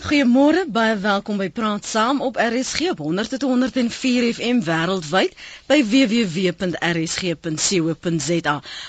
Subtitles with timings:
[0.00, 5.34] Goeiemôre, baie welkom by Praat Saam op RSG op 100.104 FM wêreldwyd
[5.68, 6.54] by www.rsg.co.za.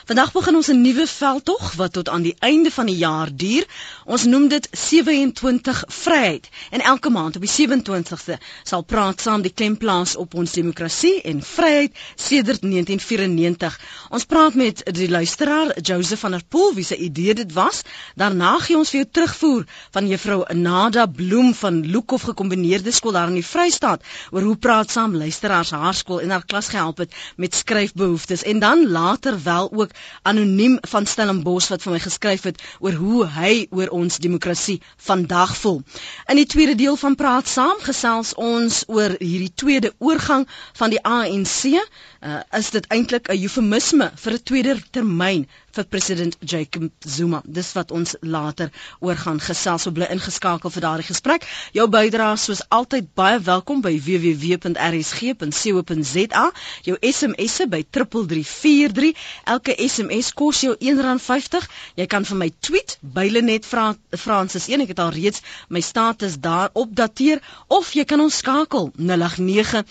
[0.07, 3.65] Vandag begin ons 'n nuwe veldtog wat tot aan die einde van die jaar duur.
[4.05, 6.49] Ons noem dit 27 Vryheid.
[6.69, 11.21] En elke maand op die 27ste sal Praat Saam die klem plaas op ons demokrasie
[11.21, 13.79] en vryheid sedert 1994.
[14.09, 17.81] Ons praat met die luisteraar Joseph van der Pool wie se idee dit was.
[18.15, 23.15] Daarna gee ons vir jou terugvoer van juffrou Nada Linda Bloem van Loekhof gekombineerde skool
[23.15, 26.99] daar in die Vrystaat oor hoe praat saam luisteraars haar skool en haar klas gehelp
[27.01, 32.45] het met skryfbehoeftes en dan later wel ook anoniem van Stellenbosch wat vir my geskryf
[32.45, 35.81] het oor hoe hy oor ons demokrasie vandag voel.
[36.29, 40.45] In die tweede deel van praat saam gesels ons oor hierdie tweede oorgang
[40.77, 41.81] van die ANC.
[42.21, 47.41] Uh, is dit eintlik 'n eufemisme vir 'n tweede termyn vir president Jacob Zuma.
[47.45, 49.81] Dis wat ons later oor gaan gesels.
[49.81, 51.47] So bly ingeskakel vir daardie gesprek.
[51.73, 54.61] Jou bydrae soos altyd baie welkom by www.rsg.co.za.
[56.83, 59.13] Jou SMS'e by 3343.
[59.45, 61.67] Elke SMS kos jou R1.50.
[61.95, 64.81] Jy kan vir my tweet bylenet Fra Francis 1.
[64.81, 69.85] Ek het al reeds my status daar opdateer of jy kan ons skakel 089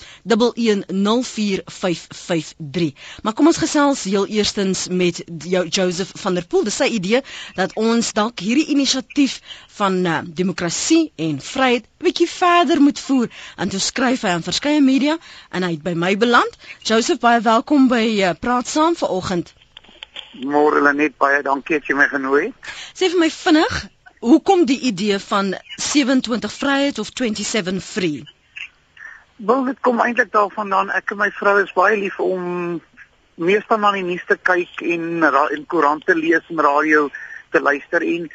[2.20, 2.92] 1104553.
[3.22, 6.64] Maar kom ons gesels heel eerstens met jou Joseph van der Poel.
[6.64, 7.22] Dis sy idee
[7.54, 9.40] dat ons dalk hierdie inisiatief
[9.78, 13.28] van uh, demokrasie en vryheid 'n bietjie verder moet voer.
[13.56, 15.18] En toe skryf hy aan verskeie media
[15.50, 16.58] en hy het by my beland.
[16.82, 19.54] Joseph, baie welkom by uh, Praat Saam vanoggend.
[20.32, 22.74] Môre net baie dankie dat jy my genooi het.
[22.94, 23.86] Sê vir my vinnig,
[24.20, 28.24] hoekom die idee van 27 vryheid of 27 free?
[29.46, 32.74] Wel, dit kom eintlik daarvandaan ek en my vrou is baie lief om
[33.41, 37.06] meestal na die nuus te kyk en en koerante lees en radio
[37.55, 38.27] te luister en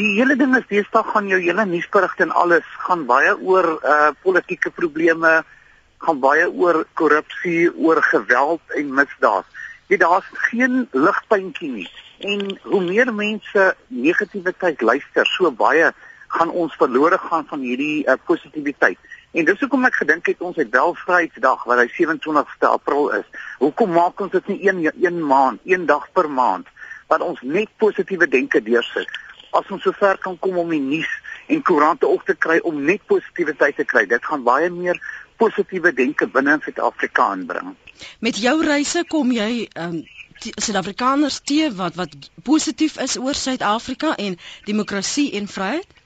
[0.00, 4.08] die hele ding is deesdae gaan jou hele nuusberigte en alles gaan baie oor uh
[4.24, 5.34] politieke probleme,
[6.06, 9.44] gaan baie oor korrupsie, oor geweld en misdaad.
[9.92, 11.88] Jy daar's geen ligpuntjie nie.
[12.24, 15.92] En hoe meer mense negativiteit luister, so baie
[16.38, 18.98] gaan ons verlore gaan van hierdie uh, positiwiteit.
[19.34, 23.26] En dis hoekom ek gedink het ons het wel Vryheidsdag wat hy 27ste April is.
[23.58, 26.70] Hoekom maak ons dit nie een een maand, een dag per maand
[27.10, 29.10] wat ons net positiewe denke deursit?
[29.50, 31.10] As ons sover kan kom om die nuus
[31.50, 35.02] en koerante op te kry om net positiwiteit te kry, dit gaan baie meer
[35.42, 37.74] positiewe denke binne in Suid-Afrika aanbring.
[38.22, 40.04] Met jou reise kom jy um
[40.44, 42.14] Suid-Afrikaners te wat wat
[42.46, 44.38] positief is oor Suid-Afrika en
[44.70, 46.02] demokrasie en vryheid?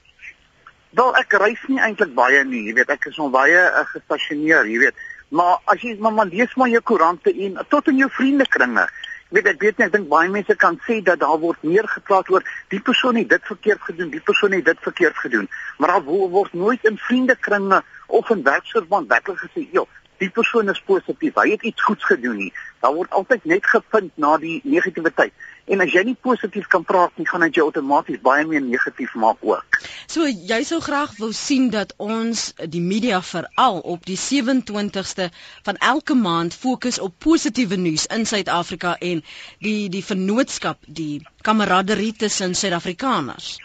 [0.97, 4.65] Wel ek reis nie eintlik baie nie, jy weet, ek is nog baie uh, gestasioneer,
[4.65, 5.03] jy weet.
[5.29, 8.87] Maar as jy maar, maar lees maar jou koerante en tot in jou vriendekringe.
[9.29, 11.85] Jy weet ek weet nie, ek dink baie mense kan sê dat daar word meer
[11.85, 15.45] gepraat oor die persoon het dit verkeerd gedoen, die persoon het dit verkeerd gedoen.
[15.77, 19.85] Maar daar word nooit in vriendekringe of in werksverband werklik gesê, "Joh,
[20.19, 21.35] die persoon is positief.
[21.35, 25.33] Hy het iets goeds gedoen nie." Daar word altyd net gevind na die negativiteit.
[25.69, 29.13] En as jy nie positief kan praat nie, gaan dit jou outomaties baie meer negatief
[29.13, 29.79] maak ook.
[30.09, 35.29] So jy sou graag wou sien dat ons die media veral op die 27ste
[35.67, 39.21] van elke maand fokus op positiewe nuus in Suid-Afrika en
[39.59, 43.57] die die vennootskap, die kameraderie tussen Suid-Afrikaners.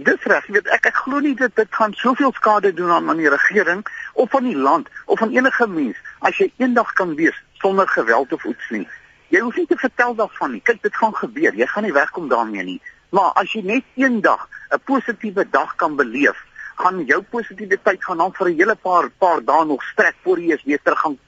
[0.00, 3.10] Dis reg, jy weet ek ek glo nie dit dit gaan soveel skade doen aan
[3.12, 3.82] aan die regering
[4.22, 8.32] of aan die land of aan enige mens as jy eendag kan wees sonder geweld
[8.32, 8.86] of iets nie.
[9.28, 10.62] Jy hoef nie te vertel daarvan nie.
[10.64, 11.52] Kyk, dit gaan gebeur.
[11.54, 12.78] Jy gaan nie wegkom daarmee nie.
[13.12, 16.38] Maar as jy net eendag 'n positiewe dag kan beleef,
[16.80, 20.60] gaan jou positiwiteit gaan dan vir 'n hele paar paar dae nog strek voor jy
[20.64, 21.18] weer terug gaan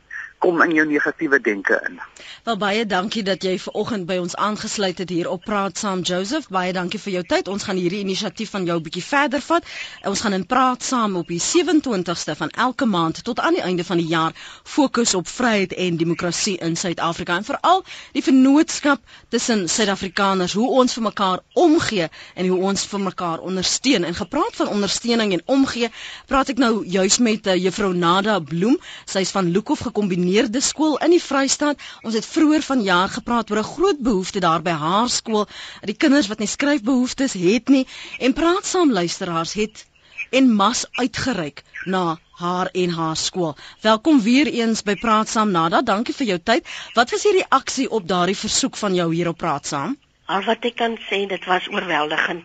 [0.42, 2.00] kom in jou negatiewe denke in.
[2.42, 6.00] Wel baie dankie dat jy ver oggend by ons aangesluit het hier op Praat Saam
[6.02, 6.48] Joseph.
[6.50, 7.50] Baie dankie vir jou tyd.
[7.52, 9.68] Ons gaan hierdie inisiatief van jou bietjie verder vat.
[10.10, 13.86] Ons gaan in Praat Saam op die 27ste van elke maand tot aan die einde
[13.86, 17.84] van die jaar fokus op vryheid en demokrasie in Suid-Afrika en veral
[18.16, 18.98] die vennootskap
[19.30, 24.08] tussen Suid-Afrikaners, hoe ons vir mekaar omgee en hoe ons vir mekaar ondersteun.
[24.10, 25.94] En gepraat van ondersteuning en omgee,
[26.26, 28.80] praat ek nou juis met uh, juffrou Nada Bloem.
[29.06, 31.80] Sy's van Loekhof gekombineer gekombineerde skool in die Vrystaat.
[32.02, 35.46] Ons het vroeër vanjaar gepraat oor 'n groot behoefte daar by haar skool.
[35.84, 37.86] Die kinders wat nie skryfbehoeftes het nie
[38.18, 39.86] en praat saam luisteraars het
[40.30, 43.56] en mas uitgereik na haar en haar skool.
[43.80, 45.82] Welkom weer eens by Praat Saam Nada.
[45.82, 46.66] Dankie vir jou tyd.
[46.94, 49.98] Wat was die reaksie op daardie versoek van jou hier op Praat Saam?
[50.26, 52.44] Al wat ek kan sê, dit was oorweldigend.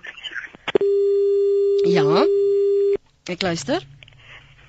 [1.85, 2.25] Ja.
[3.23, 3.96] Ek luister.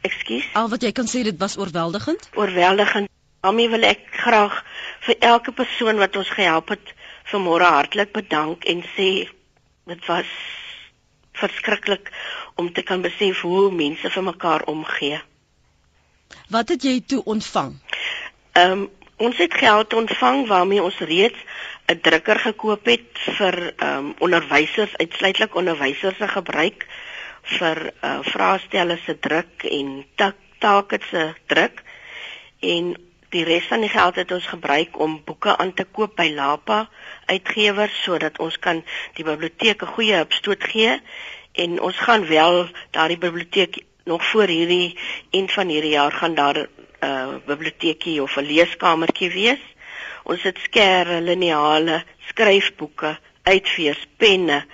[0.09, 0.49] Ekskuus.
[0.59, 2.31] Al wat jy kan sê dit was oorweldigend?
[2.39, 3.11] Oorweldigend.
[3.45, 4.55] Mami wil ek graag
[5.07, 6.95] vir elke persoon wat ons gehelp het
[7.31, 9.11] vanmôre hartlik bedank en sê
[9.89, 10.31] dit was
[11.39, 12.11] verskriklik
[12.59, 15.21] om te kan besef hoe mense vir mekaar omgee.
[16.53, 17.77] Wat het jy toe ontvang?
[18.53, 18.87] Ehm um,
[19.19, 21.39] ons het geld ontvang waarmee ons reeds
[21.91, 26.87] 'n drukker gekoop het vir ehm um, onderwysers, uitsluitlik onderwysers se gebruik
[27.57, 31.83] vir uh, vraestelle se druk en take se druk
[32.61, 32.95] en
[33.33, 36.89] die res van die geld het ons gebruik om boeke aan te koop by Lapa
[37.27, 38.83] uitgewers sodat ons kan
[39.17, 41.01] die biblioteek 'n goeie opstoot gee
[41.53, 44.97] en ons gaan wel daardie biblioteek nog voor hierdie
[45.31, 46.69] eind van hierdie jaar gaan daar 'n
[47.05, 49.65] uh, biblioteekie of 'n leeskamertjie wees.
[50.23, 54.65] Ons het skerre, lineale, skryfboeke, uitveers, penne,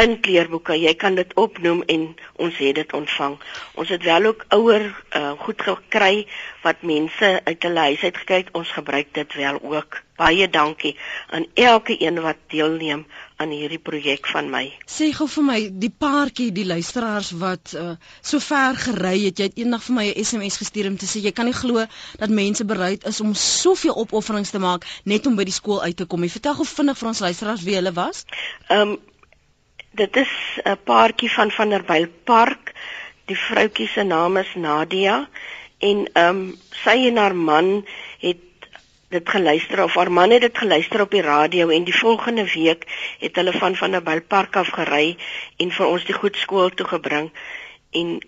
[0.00, 0.76] in kleerboeke.
[0.80, 2.06] Jy kan dit opnoem en
[2.40, 3.36] ons het dit ontvang.
[3.76, 6.26] Ons het wel ook ouer uh, goed gekry
[6.62, 8.54] wat mense uit hulle huis uit gekyk.
[8.56, 10.00] Ons gebruik dit wel ook.
[10.16, 10.94] Baie dankie
[11.34, 13.04] aan elke een wat deelneem
[13.42, 14.68] aan hierdie projek van my.
[14.86, 19.48] Sê gou vir my, die paartjie, die luisteraars wat uh, so ver gery het, jy
[19.50, 21.84] het eendag vir my 'n SMS gestuur om te sê jy kan nie glo
[22.20, 25.96] dat mense bereid is om soveel opofferings te maak net om by die skool uit
[25.96, 26.22] te kom.
[26.22, 28.24] Jy vertel gou vinnig vir ons luisteraars wie hulle was.
[28.68, 29.00] Ehm um,
[29.94, 30.32] Dit is
[30.64, 32.72] 'n paartjie van van der Byl Park.
[33.24, 35.28] Die vroutjie se naam is Nadia.
[35.78, 37.86] En ehm um, sy en haar man
[38.18, 38.36] het
[39.08, 42.86] dit geluister of haar man het dit geluister op die radio en die volgende week
[43.18, 45.16] het hulle van van der Byl Park af gery
[45.56, 47.30] en vir ons die goed skool toe gebring.
[47.90, 48.20] En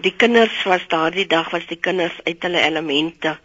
[0.00, 3.38] die kinders was daardie dag was die kinders uit hulle elemente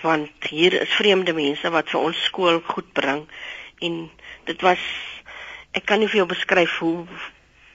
[0.00, 3.26] want hier is vreemde mense wat vir ons skool goed bring.
[3.78, 4.10] En
[4.44, 4.80] dit was
[5.78, 6.94] ek kan nie vir jou beskryf hoe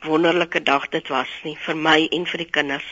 [0.04, 2.86] wonderlike dag dit was nie vir my en vir die kinders.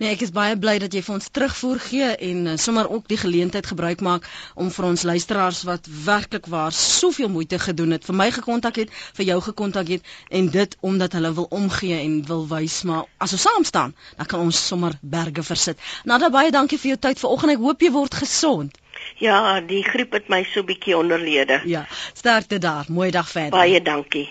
[0.00, 3.06] Nee, ek is baie bly dat jy vir ons terugvoer gee en uh, sommer ook
[3.10, 8.06] die geleentheid gebruik maak om vir ons luisteraars wat werklik waar soveel moeite gedoen het,
[8.08, 12.18] vir my gekontak het, vir jou gekontak het en dit omdat hulle wil omgee en
[12.30, 15.78] wil wys maar as ons saam staan, dan kan ons sommer berge versit.
[16.04, 17.56] Nada baie dankie vir jou tyd vanoggend.
[17.56, 18.80] Ek hoop jy word gesond.
[19.20, 21.60] Ja, die griep het my so bietjie onderlede.
[21.68, 21.84] Ja,
[22.16, 22.88] sterkte daar.
[22.88, 23.54] Mooi dag verder.
[23.54, 24.26] Baie dankie.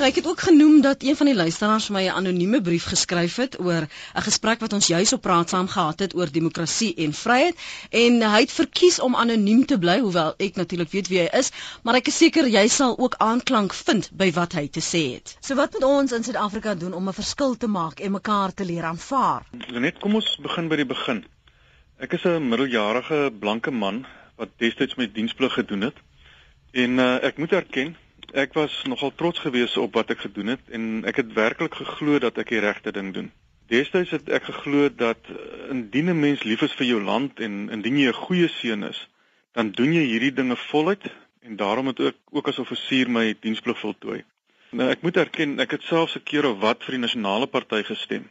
[0.00, 2.84] Nou, ek het ook genoem dat een van die luisteraars vir my 'n anonieme brief
[2.88, 6.94] geskryf het oor 'n gesprek wat ons juis op praat saam gehad het oor demokrasie
[6.94, 7.56] en vryheid
[7.90, 11.50] en hy het verkies om anoniem te bly hoewel ek natuurlik weet wie hy is,
[11.82, 15.36] maar ek is seker jy sal ook aanklank vind by wat hy te sê het.
[15.40, 18.64] So wat moet ons in Suid-Afrika doen om 'n verskil te maak en mekaar te
[18.64, 19.42] leer aanvaar?
[19.68, 21.24] Net kom ons begin by die begin.
[21.98, 24.06] Ek is 'n middeljarige blanke man
[24.36, 25.96] wat destyds my diensplig gedoen het
[26.72, 27.96] en uh, ek moet erken
[28.32, 32.18] ek was nogal trots geweest op wat ek gedoen het en ek het werklik geglo
[32.18, 33.30] dat ek die regte ding doen.
[33.70, 37.68] Destyds het ek geglo dat eh, indien 'n mens lief is vir jou land en
[37.70, 39.08] indien jy 'n goeie seun is,
[39.52, 41.06] dan doen jy hierdie dinge voluit
[41.42, 44.24] en daarom het ek ook as offisier my diensplig voltooi.
[44.70, 47.82] Nou ek moet erken, ek het selfs 'n keer of wat vir die nasionale party
[47.82, 48.28] gestem.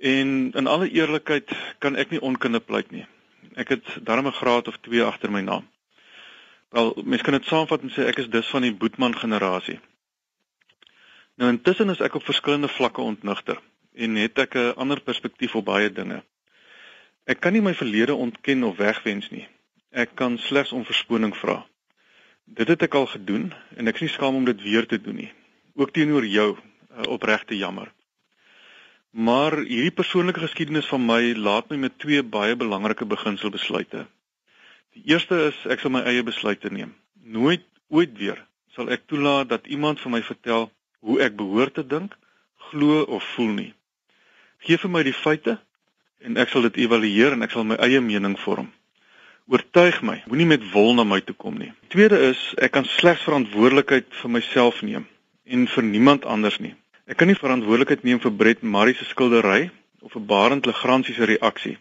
[0.00, 3.06] En in alle eerlikheid kan ek nie onkunde pleit nie.
[3.54, 5.64] Ek het darm 'n graad of 2 agter my naam.
[6.68, 9.78] Wel, mens kan dit saamvat en sê ek is dus van die Boetman generasie.
[11.38, 13.60] Nou intussen is ek op verskillende vlakke ontnigter
[13.94, 16.22] en het ek 'n ander perspektief op baie dinge.
[17.24, 19.46] Ek kan nie my verlede ontken of wegwens nie.
[19.90, 21.66] Ek kan slegs om verskoning vra.
[22.44, 25.14] Dit het ek al gedoen en ek is nie skaam om dit weer te doen
[25.14, 25.32] nie.
[25.74, 27.92] Ook teenoor jou, uh, opregte jammer.
[29.10, 34.06] Maar hierdie persoonlike geskiedenis van my laat my met twee baie belangrike beginselbesluite.
[34.98, 36.90] Die eerste is ek sal my eie besluite neem.
[37.22, 37.62] Nooit
[37.94, 38.40] ooit weer
[38.74, 40.66] sal ek toelaat dat iemand vir my vertel
[41.06, 42.16] hoe ek behoort te dink,
[42.70, 43.68] glo of voel nie.
[44.66, 45.54] Geef vir my die feite
[46.26, 48.72] en ek sal dit evalueer en ek sal my eie mening vorm.
[49.46, 51.70] Oortuig my, moenie met wol na my toe kom nie.
[51.94, 55.06] Tweede is ek kan slegs verantwoordelikheid vir myself neem
[55.46, 56.74] en vir niemand anders nie.
[57.06, 59.68] Ek kan nie verantwoordelikheid neem vir Brett Marie se skildery
[60.02, 61.78] of vir Barend Legrandsie se reaksie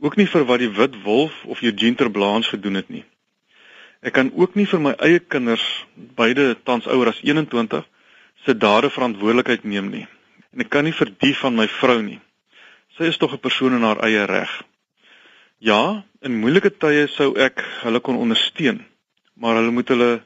[0.00, 3.04] ook nie vir wat die wit wolf of Eugene Terblanche gedoen het nie.
[4.04, 5.64] Ek kan ook nie vir my eie kinders,
[5.96, 7.86] beide tans ouer as 21,
[8.44, 10.04] se dade verantwoordelikheid neem nie.
[10.52, 12.20] En ek kan nie vir die van my vrou nie.
[12.98, 14.52] Sy is tog 'n persoon in haar eie reg.
[15.58, 18.84] Ja, in moeilike tye sou ek hulle kon ondersteun,
[19.34, 20.22] maar hulle moet hulle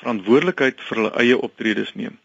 [0.00, 2.18] verantwoordelikheid vir hulle eie optredes neem.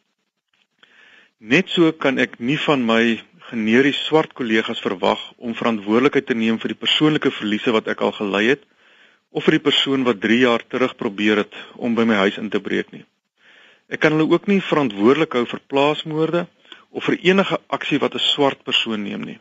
[1.40, 6.60] Net so kan ek nie van my generies swart kollegas verwag om verantwoordelikheid te neem
[6.60, 8.64] vir die persoonlike verliese wat ek al gely het
[9.32, 12.50] of vir die persoon wat 3 jaar terug probeer het om by my huis in
[12.50, 13.06] te breek nie.
[13.88, 16.48] Ek kan hulle ook nie verantwoordelik hou vir plaasmoorde
[16.92, 19.40] of vir enige aksie wat 'n swart persoon neem nie.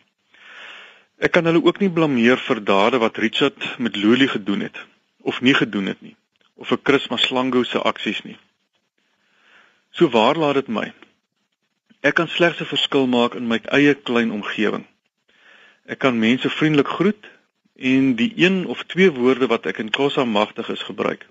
[1.19, 4.77] Ek kan hulle ook nie blameer vir dade wat Richard met Loli gedoen het
[5.23, 6.17] of nie gedoen het nie
[6.57, 8.39] of vir Chris Maslango se aksies nie.
[9.93, 10.93] So waar laat dit my?
[12.07, 14.85] Ek kan slegs 'n verskil maak in my eie klein omgewing.
[15.93, 17.25] Ek kan mense vriendelik groet
[17.75, 21.27] en die een of twee woorde wat ek in Kosa magtig is gebruik.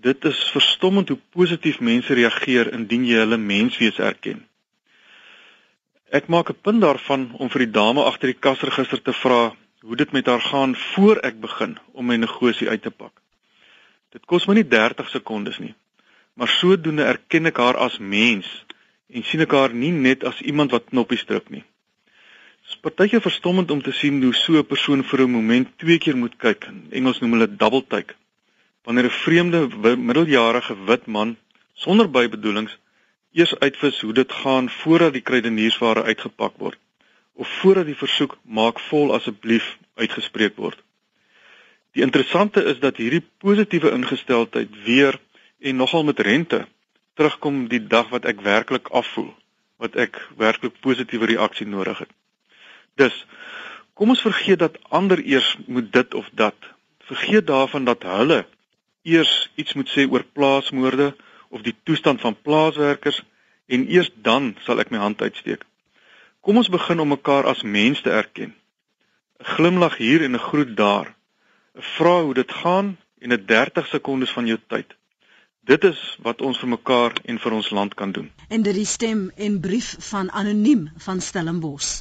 [0.00, 4.46] Dit is verstommend hoe positief mense reageer indien jy hulle menswees erken.
[6.10, 9.96] Ek maak 'n punt daarvan om vir die dame agter die kasregister te vra hoe
[9.96, 13.12] dit met haar gaan voor ek begin om my negosie uit te pak.
[14.12, 15.74] Dit kos my nie 30 sekondes nie
[16.40, 18.48] maar sodoende erken ek haar as mens
[19.12, 21.64] en sien ek haar nie net as iemand wat knoppies druk nie.
[22.60, 25.98] Dit is partyke verstommend om te sien hoe so 'n persoon vir 'n oomblik twee
[25.98, 26.66] keer moet kyk.
[26.68, 28.14] In Engels noem hulle double take.
[28.84, 31.36] Wanneer 'n vreemde middeljarige wit man
[31.74, 32.78] sonder bybedoelings
[33.32, 36.78] eers uitvis hoe dit gaan voordat die kruideniersware uitgepak word
[37.34, 40.78] of voordat die versoek maak vol asseblief uitgespreek word.
[41.96, 45.18] Die interessante is dat hierdie positiewe ingesteldheid weer
[45.58, 46.66] en nogal met rente
[47.20, 49.28] terugkom die dag wat ek werklik afvoel
[49.80, 52.10] wat ek werklik positiewe reaksie nodig het.
[53.00, 53.14] Dus
[53.96, 56.56] kom ons vergeet dat ander eers moet dit of dat.
[57.08, 58.44] Vergeet daarvan dat hulle
[59.08, 61.10] eers iets moet sê oor plaasmoorde
[61.48, 63.22] of die toestand van plaaswerkers
[63.68, 65.64] en eers dan sal ek my hand uitsteek.
[66.40, 68.54] Kom ons begin om mekaar as mens te erken.
[69.40, 71.12] 'n Glimlag hier en 'n groet daar.
[71.76, 74.99] 'n Vra hoe dit gaan en 'n 30 sekondes van jou tyd.
[75.64, 78.30] Dit is wat ons vir mekaar en vir ons land kan doen.
[78.48, 82.00] En dit is stem en brief van anoniem van Stellenbosch.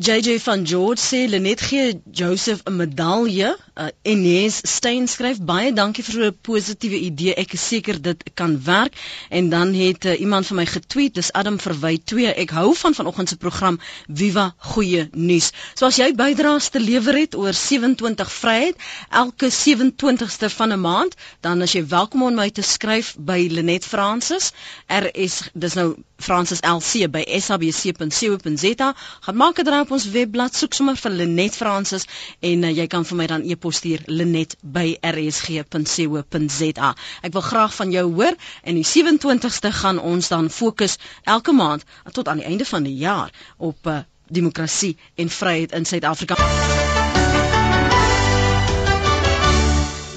[0.00, 3.56] JJ van George sê Lenet gee Joseph 'n medalje.
[3.80, 7.32] Uh, Ines Stein skryf baie dankie vir 'n positiewe idee.
[7.42, 8.92] Ek is seker dit kan werk.
[9.30, 12.26] En dan het uh, iemand vir my getweet, dis Adam Verwy 2.
[12.44, 15.48] Ek hou van vanoggend se program Viva Goeie Nuus.
[15.74, 18.76] So as jy bydraes te lewer het oor 27 Vryheid,
[19.08, 23.84] elke 27ste van 'n maand, dan as jy welkom om my te skryf by Lenet
[23.84, 24.52] Francis.
[24.88, 28.92] RS dis nou Francis LC by sabc.co.za.
[29.20, 32.04] Gaan maak 'n draai op ons webblad, soek sommer vir Lenet Francis
[32.40, 36.94] en uh, jy kan vir my dan e-pos stuur lenet@rsg.co.za.
[37.22, 41.84] Ek wil graag van jou hoor en die 27ste gaan ons dan fokus elke maand
[42.12, 47.09] tot aan die einde van die jaar op uh, demokrasie en vryheid in Suid-Afrika.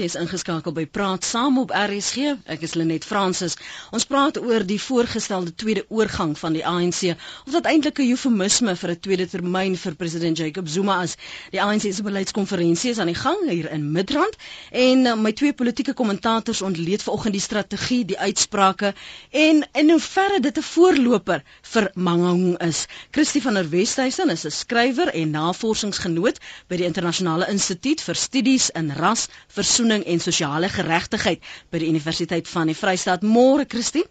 [0.03, 2.33] Jy is ingeskakel by Praat Saam op RSG.
[2.51, 3.53] Ek is Lenet Fransis.
[3.95, 7.13] Ons praat oor die voorgestelde tweede oorgang van die ANC
[7.45, 11.15] of dit eintlik 'n eufemisme vir 'n tweede termyn vir president Jacob Zuma is.
[11.55, 14.36] Die ANC se beleidskonferensie is aan die gang hier in Midrand
[14.72, 18.93] en uh, my twee politieke kommentators ontleed vanoggend die strategie, die uitsprake
[19.31, 22.88] en in hoeverre dit 'n voorloper vir Mangaung is.
[23.12, 28.69] Christie van der Westhuizen is 'n skrywer en navorsingsgenoot by die Internasionale Instituut vir Studies
[28.69, 33.21] in Ras, Versoening versoening en sosiale geregtigheid by die Universiteit van die Vrystaat.
[33.21, 34.05] Môre, Christie.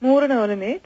[0.00, 0.80] Môre nou net.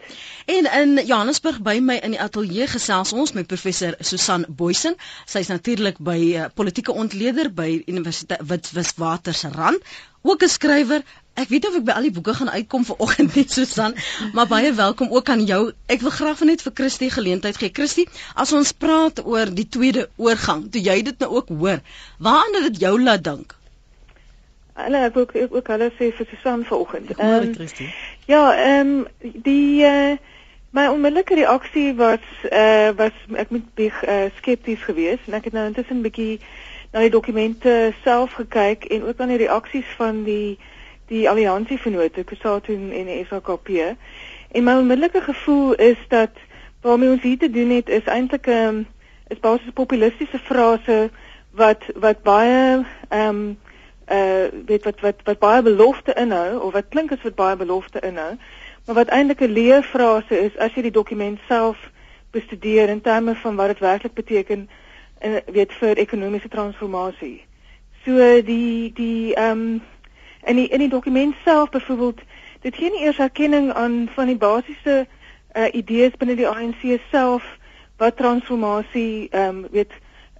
[0.46, 4.96] En in Johannesburg by my in die ateljee gesels ons met professor Susan Boysen.
[5.26, 9.78] Sy's natuurlik by uh, politieke ontleder by Universiteit Witwatersrand,
[10.22, 11.04] ook 'n skrywer.
[11.34, 13.94] Ek weet of ek by al die boeke gaan uitkom vir oggend net Susan,
[14.32, 15.72] maar baie welkom ook aan jou.
[15.86, 17.70] Ek wil graag net vir Christie geleentheid gee.
[17.70, 21.82] Christie, as ons praat oor die tweede oorgang, toe jy dit nou ook hoor,
[22.18, 23.54] waaraan het dit jou laat dink?
[24.74, 27.16] Hulle ek ook ek ook hulle sê vir Susan vanoggend.
[27.16, 27.68] Ehm um,
[28.26, 30.16] Ja, ehm um, die uh,
[30.70, 35.52] my onmiddellike reaksie was uh, was ek moet big uh, skepties gewees en ek het
[35.52, 36.40] nou intussen 'n bietjie
[36.92, 40.58] na die dokumente self gekyk en ook aan die reaksies van die
[41.06, 43.68] die alliansievennote Kusatu en die SAKP.
[44.50, 46.30] En my onmiddellike gevoel is dat
[46.80, 48.82] waarmee ons hier te doen het is eintlik 'n um, ehm,
[49.28, 51.10] is basies populistiese frase
[51.50, 53.58] wat wat baie ehm um,
[54.10, 58.00] uh weet wat wat wat baie belofte inhou of wat klink as wat baie belofte
[58.00, 58.36] inhou
[58.84, 61.90] maar wat eintlik 'n leerfrase is as jy die dokument self
[62.30, 64.68] bestudeer in terme van wat dit werklik beteken
[65.18, 67.44] en uh, weet vir ekonomiese transformasie.
[68.04, 69.82] So die die ehm um,
[70.44, 72.20] in die in die dokument self byvoorbeeld
[72.60, 75.06] dit gee nie eers erkenning aan van die basiese
[75.56, 77.44] uh idees binne die ANC self
[77.96, 79.92] wat transformasie ehm um, weet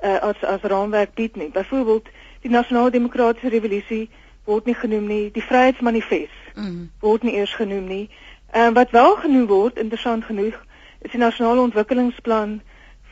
[0.02, 1.48] uh, as as raamwerk bied nie.
[1.48, 2.08] Byvoorbeeld
[2.44, 4.04] die nasionale demokratiese revolusie
[4.44, 6.90] word nie genoem nie, die vryheidsmanifest mm.
[7.00, 8.04] word nie eers genoem nie.
[8.52, 10.58] En uh, wat wel genoem word, interessant genoeg,
[11.00, 12.60] is die nasionale ontwikkelingsplan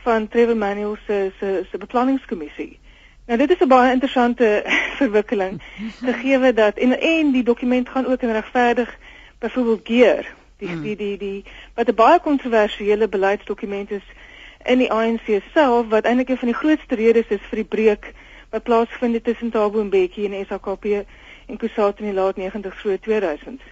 [0.04, 2.78] van Trevor Manuel se se se beplanningskommissie.
[3.26, 4.62] Nou dit is 'n baie interessante
[5.00, 5.62] verwikkeling
[6.02, 8.98] gegee dat en en die dokument gaan ook in regverdig
[9.38, 10.26] byvoorbeeld gear
[10.58, 10.82] die, mm.
[10.82, 14.06] die die die wat 'n baie kontroversiële beleidsdokument is
[14.64, 18.12] in die ANC self wat eintlik een van die grootste redes is vir die breuk
[18.52, 20.84] wat plaasvind tussen Thabo Mbeki en SAKP
[21.46, 23.64] en Kusatu in die laat 90s vroeg 2000s.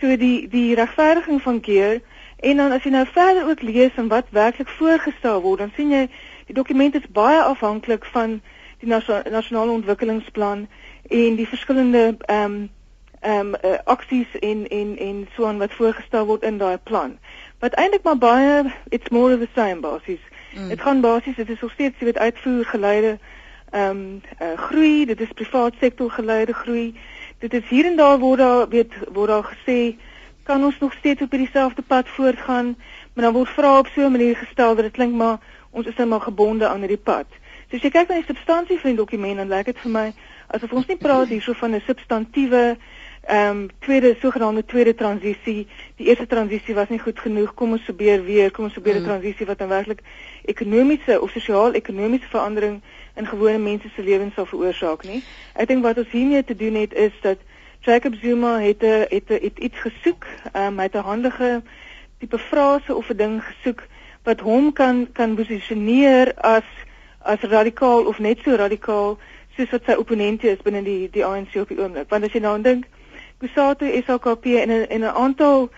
[0.00, 2.00] So die die regverdiging van keer
[2.36, 5.90] en dan as jy nou verder ook lees en wat werklik voorgestel word, dan sien
[5.90, 6.04] jy
[6.46, 8.38] die dokument is baie afhanklik van
[8.78, 10.68] die nasionale ontwikkelingsplan
[11.10, 12.70] en die verskillende ehm um,
[13.22, 17.18] ehm um, uh, aksies en en en so aan wat voorgestel word in daai plan.
[17.58, 20.22] Wat eintlik maar baie it's more of the same basies.
[20.54, 20.68] Mm.
[20.68, 23.18] Dit gaan basies dit is nog steeds jy weet uitvoer geleide
[23.72, 26.94] ehm um, uh, groei, dit is privaat sektor geleide groei.
[27.38, 29.96] Dit is hier en daar word daar weet word daar gesê
[30.42, 32.76] kan ons nog steeds op dieselfde pad voortgaan,
[33.12, 35.38] maar dan word vrae op so 'n manier gestel dat dit klink maar
[35.70, 37.26] ons is net maar gebonde aan hierdie pad.
[37.70, 40.12] So as jy kyk na die substansie van die dokument dan lyk dit vir my
[40.46, 42.76] asof ons nie praat hierso van 'n substantiewe
[43.26, 45.66] ehm um, tweede sogenaamde tweede transisie.
[45.96, 47.54] Die eerste transisie was nie goed genoeg.
[47.54, 49.04] Kom ons probeer weer, kom ons probeer 'n mm.
[49.04, 50.00] transisie wat dan werklik
[50.44, 52.80] ekonomiese of sosiaal-ekonomiese verandering
[53.14, 55.22] in gewone mense se lewens sal veroorsaak nie.
[55.54, 57.38] Ek dink wat ons hiermee te doen het is dat
[57.80, 61.62] Jacob Zuma het 'n het, het, het iets gesoek, ehm um, hy het 'n handige
[62.18, 63.82] tipe frase of 'n ding gesoek
[64.22, 66.64] wat hom kan kan posisioneer as
[67.18, 69.18] as radikaal of net so radikaal
[69.56, 72.08] soos wat sy opponente is binne die die ANC op die oomblik.
[72.08, 72.86] Want as jy nou dink
[73.42, 75.70] Kusatu SAKP in 'n in 'n aantal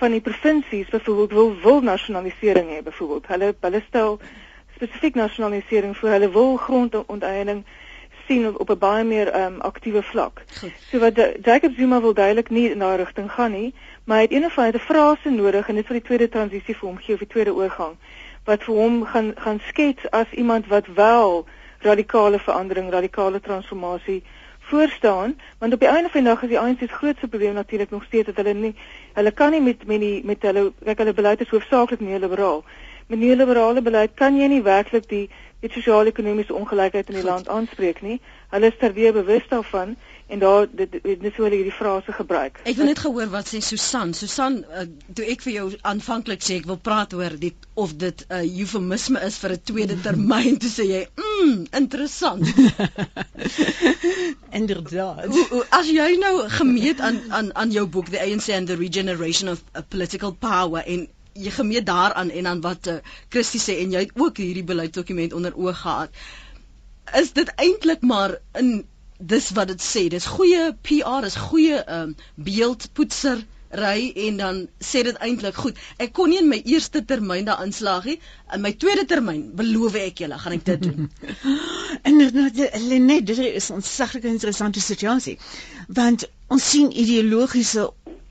[0.00, 3.26] van die provinsies byvoorbeeld wil wil nasionalisering hê byvoorbeeld.
[3.26, 4.18] Hulle hulle stel
[4.74, 6.08] spesifiek nasionalisering voor.
[6.08, 7.64] Hulle wil grondonteeneming
[8.26, 10.42] sien op, op 'n baie meer um, aktiewe vlak.
[10.60, 10.72] Goed.
[10.90, 13.74] So wat Jacob Zuma wil duidelik nie in daardie rigting gaan nie,
[14.04, 16.88] maar hy het een of ander frase nodig en dit vir die tweede transisie vir
[16.88, 17.96] hom gee of die tweede oorgang
[18.44, 21.46] wat vir hom gaan gaan skets as iemand wat wel
[21.80, 24.22] radikale verandering, radikale transformasie
[24.70, 27.90] voorstaan want op die einde van die dag is die ANC se grootste probleem natuurlik
[27.90, 28.74] nog steeds dat hulle nie
[29.18, 32.64] hulle kan nie met met die met hulle kyk hulle beleid is hoofsaaklik neoliberaal.
[33.06, 35.26] Met neoliberale beleid kan jy nie werklik die
[35.60, 37.30] die sosio-ekonomiese ongelykheid in die Goed.
[37.30, 38.20] land aanspreek nie.
[38.50, 39.96] Hulle is terweer bewus daarvan
[40.30, 42.60] en daar dit dis hoe hulle hierdie frase gebruik.
[42.70, 44.12] Ek wil net gehoor wat sê Susan.
[44.14, 44.84] Susan, uh,
[45.18, 48.58] toe ek vir jou aanvanklik sê ek wil praat oor dit of dit 'n uh,
[48.62, 52.46] eufemisme is vir 'n tweede termyn, toe sê jy, "Mm, interessant."
[54.60, 55.26] Inderdaad.
[55.70, 59.62] As jy nou gemeet aan aan aan jou boek The ANC and the Regeneration of
[59.74, 64.06] uh, Political Power en jy gemeet daaraan en aan wat uh, Christie sê en jy
[64.06, 66.10] het ook hierdie beleidsdokument onder oog gehad.
[67.14, 68.84] Is dit eintlik maar in
[69.20, 70.08] dis wat dit sê.
[70.08, 75.76] Dis goeie PR, is goeie ehm um, beeldpoetser ry en dan sê dit eintlik goed.
[76.02, 78.16] Ek kon nie in my eerste termyn daar aanslag nie.
[78.54, 81.10] In my tweede termyn beloof ek julle gaan ek dit doen.
[82.10, 85.38] Inderdaad, Lenet, dit is 'n ontsettlik interessante situasie.
[85.88, 87.90] Want ons sien ideologiese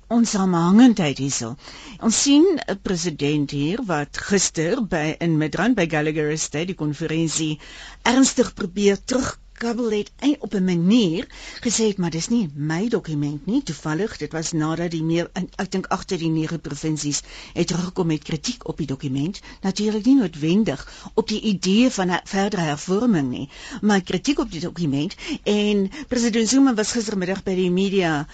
[0.09, 1.55] ons samenhangendheid hierso.
[2.01, 7.59] Ons sien 'n president hier wat gister by in Midrand by Gallagher Estate die konferensie
[8.03, 11.27] ernstig probeer terug Kabel het op 'n manier
[11.65, 13.63] gesê het maar dis nie my dokument nie.
[13.63, 17.21] Toevallig dit was nadat die meer in, ek dink agter die nege provinsies
[17.53, 22.21] het teruggekom met kritiek op die dokument natuurlik nie noodwendig op die idee van 'n
[22.23, 23.49] verdere hervorming nie
[23.81, 28.27] maar kritiek op die dokument en president Zuma was gistermiddag by die media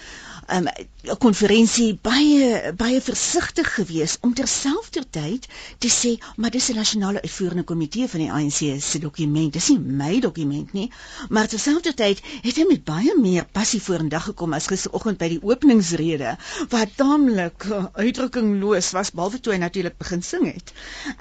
[0.48, 0.68] um,
[1.06, 5.46] 'n konferensie baie baie versigtig geweest om terselfdertyd
[5.78, 9.52] te sê maar dis 'n nasionale uitvoerende komitee van die ANC se dokument.
[9.52, 10.90] Dis nie my dokument nie
[11.28, 16.36] maar terselfdertyd het hy met baie meer passie vorendag gekom as gisteroggend by die openingsrede
[16.74, 20.72] wat taamlik uh, uitdrukkingloos was behalwe toe hy natuurlik begin sing het.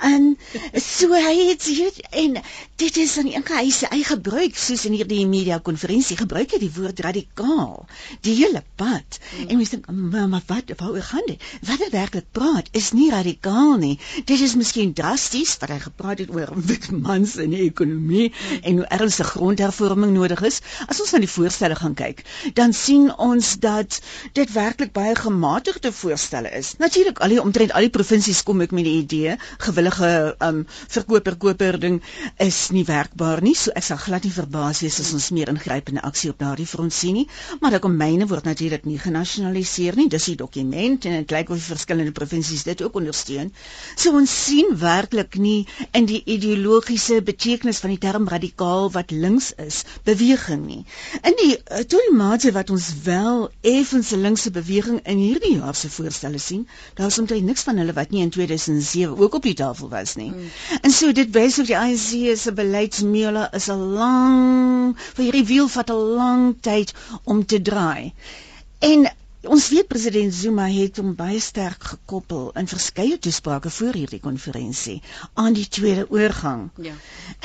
[0.02, 0.38] En
[0.74, 2.42] so hy het weet en
[2.76, 6.74] dit is enige hy se eie gebruik soos in hierdie media konferensie gebruik hy die
[6.76, 7.86] woord radikaal
[8.22, 9.48] die hele pad Mm.
[9.48, 11.44] En mens dink, maar, maar wat waaroor gaan dit?
[11.68, 14.00] Wat hy werklik praat is nie radikaal nie.
[14.26, 16.54] Dit is miskien drasties wat hy gepraat het oor
[17.08, 18.62] mans in die ekonomie mm.
[18.62, 20.62] en hoe ernstig grondhervorming nodig is.
[20.88, 22.24] As ons na die voorstelle gaan kyk,
[22.58, 24.00] dan sien ons dat
[24.38, 26.76] dit werklik baie gematigde voorstelle is.
[26.82, 31.38] Natuurlik al die omtrent al die provinsies kom ek met die idee gewillige um verkoper
[31.42, 32.02] koper ding
[32.42, 33.56] is nie werkbaar nie.
[33.58, 36.94] So ek sal glad nie verbaas wees as ons meer ingrypende aksie op daardie front
[36.94, 37.28] sien nie.
[37.62, 40.08] Maar ek kom myne word natuurlik nie genasionaliseer nie.
[40.12, 43.52] Dis die dokument en dit lyk of die verskillende provinsies dit ook ondersteun.
[43.96, 45.68] So ons sien werklik nie
[46.00, 50.82] in die ideologiese betekenis van die term radikaal wat links is, beweging nie.
[51.24, 55.90] In die uh, Torimate wat ons wel effens 'n linkse beweging in hierdie jaar se
[55.90, 59.54] voorstelle sien, daar is omtrent niks van hulle wat nie in 2007 ook op die
[59.54, 60.30] tafel was nie.
[60.32, 60.50] Hmm.
[60.82, 65.68] En so dit wys of die ANC se beleidsmeule is 'n lang vir hierdie wiel
[65.78, 68.14] vat 'n lang tyd om te draai.
[68.80, 69.08] En
[69.46, 74.96] Ons weet president Zuma het hom baie sterk gekoppel in verskeie toesprake voor hierdie konferensie
[75.42, 76.64] aan die tweede oorgang.
[76.82, 76.94] Ja.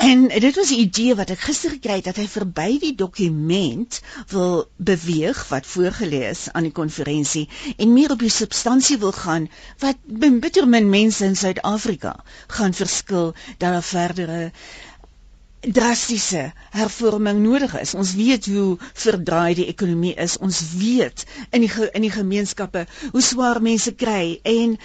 [0.07, 4.01] En dit was 'n idee wat ek gister gekry het dat hy verby die dokument
[4.33, 9.49] wil beweeg wat voorgelê is aan die konferensie en meer op die substansie wil gaan
[9.85, 9.97] wat
[10.39, 14.51] bitter min mense in Suid-Afrika gaan verskil dat daar verdere
[15.61, 17.93] drastiese hervorming nodig is.
[17.93, 20.37] Ons weet hoe verdraai die ekonomie is.
[20.41, 24.77] Ons weet in die in die gemeenskappe hoe swaar mense kry en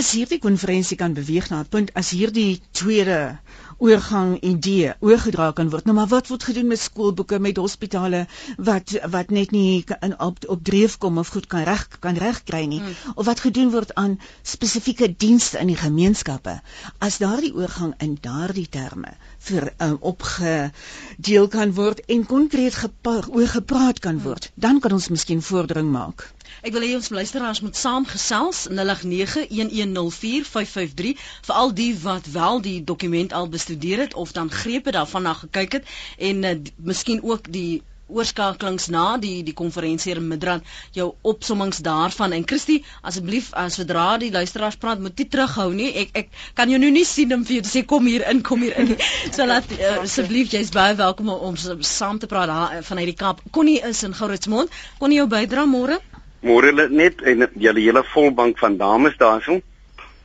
[0.00, 3.38] as hierdie konferensie kan beweeg na 'n punt as hierdie tweede
[3.78, 5.84] oorgang idee oorgedra kan word.
[5.86, 10.38] Nou maar wat word gedoen met skoolboeke, met hospitale wat wat net nie in op,
[10.46, 13.14] op dreef kom of goed kan reg kan reg kry nie hmm.
[13.14, 16.58] of wat gedoen word aan spesifieke dienste in die gemeenskappe.
[16.98, 19.14] As daardie oorgang in daardie terme
[19.48, 25.42] vir um, opgedeel kan word en konkreet oor gepraat kan word, dan kan ons miskien
[25.42, 26.26] vordering maak.
[26.68, 33.30] Ek wil hê ons luisteraars moet saamgesels 0891104553 vir al die wat wel die dokument
[33.38, 35.86] al bestudeer het of dan grepe daarvan na gekyk het
[36.30, 36.50] en uh,
[36.90, 37.72] miskien ook die
[38.08, 40.64] oorskakelings na die die konferensie in Midrand
[40.96, 42.32] jou opsommings daarvan.
[42.36, 45.88] En Christie asseblief as sodra die luisteraars praat moet jy terughou nie.
[46.04, 46.28] Ek ek
[46.60, 48.76] kan jou nou nie sien om vir jou te sê kom hier in kom hier
[48.84, 48.88] in.
[49.38, 51.56] So laat uh, asseblief jy's baie welkom om, om
[51.96, 53.40] saam te praat daar uh, vanuit die Kaap.
[53.56, 54.68] Connie is in Gouritsmond.
[55.00, 55.96] Connie jou bydra môre
[56.40, 59.60] Môre net en julle hele volbank van dames daarso.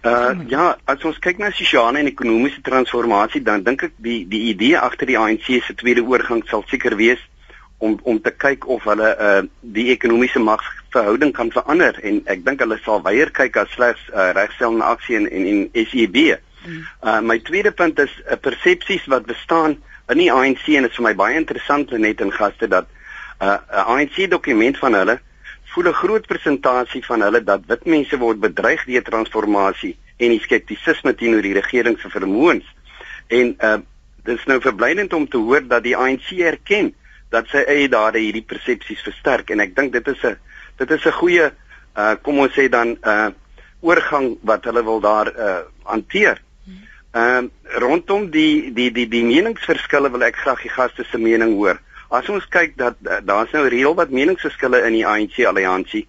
[0.04, 4.50] Uh ja, as ons kyk na sosiale en ekonomiese transformasie, dan dink ek die die
[4.52, 7.22] idee agter die ANC se tweede oorgang sal seker wees
[7.80, 12.62] om om te kyk of hulle uh die ekonomiese magsverhouding kan verander en ek dink
[12.62, 16.20] hulle sal weier kyk as slegs uh, regstellende aksie in en en SEB.
[16.66, 16.86] Hmm.
[17.02, 19.80] Uh my tweede punt is 'n uh, persepsies wat bestaan
[20.12, 22.92] in die ANC en dit is vir my baie interessant net in gaste dat
[23.40, 25.22] 'n uh, ANC dokument van hulle
[25.74, 30.40] voel 'n groot persentasie van hulle dat wit mense word bedreig deur transformasie en die
[30.40, 32.66] skeptisisme teenoor die regering se vermoëns.
[33.28, 33.80] En uh
[34.24, 36.94] dit is nou verblydend om te hoor dat die ANC erken
[37.30, 40.38] dat sy eie dade hierdie persepsies versterk en ek dink dit is 'n
[40.78, 41.52] dit is 'n goeie
[41.98, 43.30] uh kom ons sê dan uh
[43.82, 46.42] oorgang wat hulle wil daar uh hanteer.
[47.14, 51.54] Ehm uh, rondom die die die die meningsverskille wil ek graag die gaste se mening
[51.54, 51.78] hoor.
[52.14, 56.04] As ons kyk dat uh, daar's nou reël wat meningsverskille in die ANC alliansie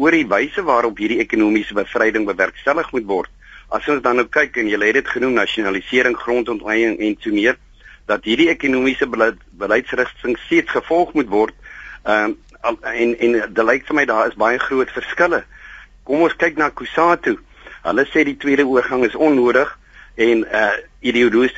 [0.00, 3.32] oor die wyse waarop hierdie ekonomiese bevryding bewerkstellig moet word.
[3.68, 7.58] As ons dan nou kyk en jy het dit genoem nasionalisering, grondontleiding en so meer
[8.08, 11.58] dat hierdie ekonomiese beleid, beleidsrigting steeds gevolg moet word.
[12.04, 15.42] Ehm um, en en dit lyk vir my daar is baie groot verskille.
[16.04, 17.36] Kom ons kyk na Kusatu.
[17.84, 19.76] Hulle sê die tweede oorgang is onnodig
[20.16, 21.56] en uh ideologies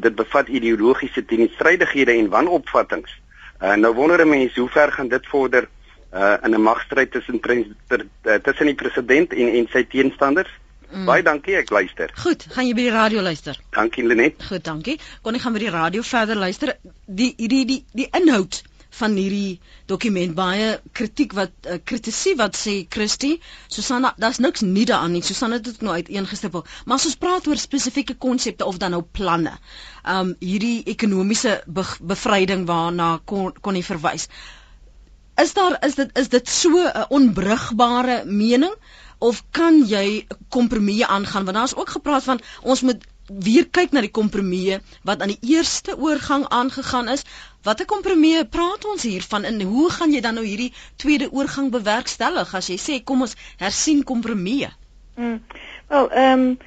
[0.00, 3.10] dit bevat ideologiese teenstrydighede en wanopvattinge.
[3.58, 5.68] Uh, nou wonder 'n mens hoe ver gaan dit vorder
[6.14, 10.50] uh, in 'n magstryd tussen uh, tussen die president en en sy teenstanders?
[10.90, 11.04] Mm.
[11.04, 12.10] Baie dankie, ek luister.
[12.16, 13.58] Goed, gaan jy by die radio luister?
[13.76, 14.44] Dankie Lenet.
[14.48, 14.96] Goed, dankie.
[15.22, 16.76] Kon ek gaan by die radio verder luister?
[17.06, 18.62] Die die die die inhoud
[18.98, 24.84] van hierdie dokument baie kritiek wat uh, kritisie wat sê Christie Susanna daar's niks nie
[24.90, 25.22] daaraan nie.
[25.22, 29.02] Susanna het dit nou uiteengestipel maar as ons praat oor spesifieke konsepte of dan nou
[29.18, 29.54] planne
[30.16, 31.84] um hierdie ekonomiese be
[32.14, 34.28] bevryding waarna kon hy verwys.
[35.38, 38.74] Is daar is dit is dit so 'n onbrugbare mening
[39.18, 41.44] of kan jy kompromieë aangaan?
[41.44, 45.52] Want daar's ook gepraat van ons moet weer kyk na die kompromieë wat aan die
[45.54, 47.24] eerste oorgang aangegaan is.
[47.62, 51.70] Watter kompromieë praat ons hier van en hoe gaan jy dan nou hierdie tweede oorgang
[51.74, 54.72] bewerkstellig as jy sê kom ons hersien kompromieë?
[55.18, 55.38] Mm.
[55.88, 56.58] Wel, ehm um,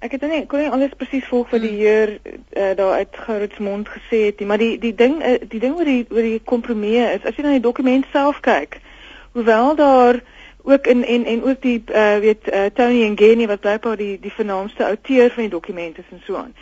[0.00, 1.80] ek het nie kon nie alles presies volg wat die mm.
[1.80, 5.76] heer uh, daar uit Goudsmond gesê het nie, maar die die ding uh, die ding
[5.76, 8.78] oor die oor die kompromieë is as jy na die dokument self kyk,
[9.36, 10.22] hoewel daar
[10.62, 14.18] ook in en en ook die uh, weet uh, Tony en Genie wat blykbaar die
[14.20, 16.54] die vernaamste outeur van die dokumente en so aan.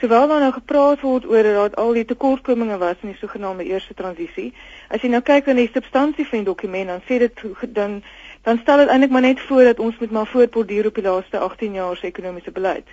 [0.00, 3.94] Sowel daar nou gepraat word oor dat al die tekortkominge was in die sogenaamde eerste
[3.94, 4.52] transisie.
[4.88, 8.02] As jy nou kyk na die substansie van die dokument dan sê dit dan
[8.42, 11.38] dan stel dit eintlik maar net voor dat ons moet maar voortborduur op die laaste
[11.38, 12.88] 18 jaar se ekonomiese beleid.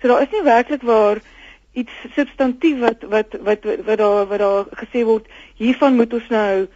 [0.00, 1.22] So daar is nie werklik waar
[1.72, 6.66] iets substantief wat wat wat wat daar wat daar gesê word hiervan moet ons nou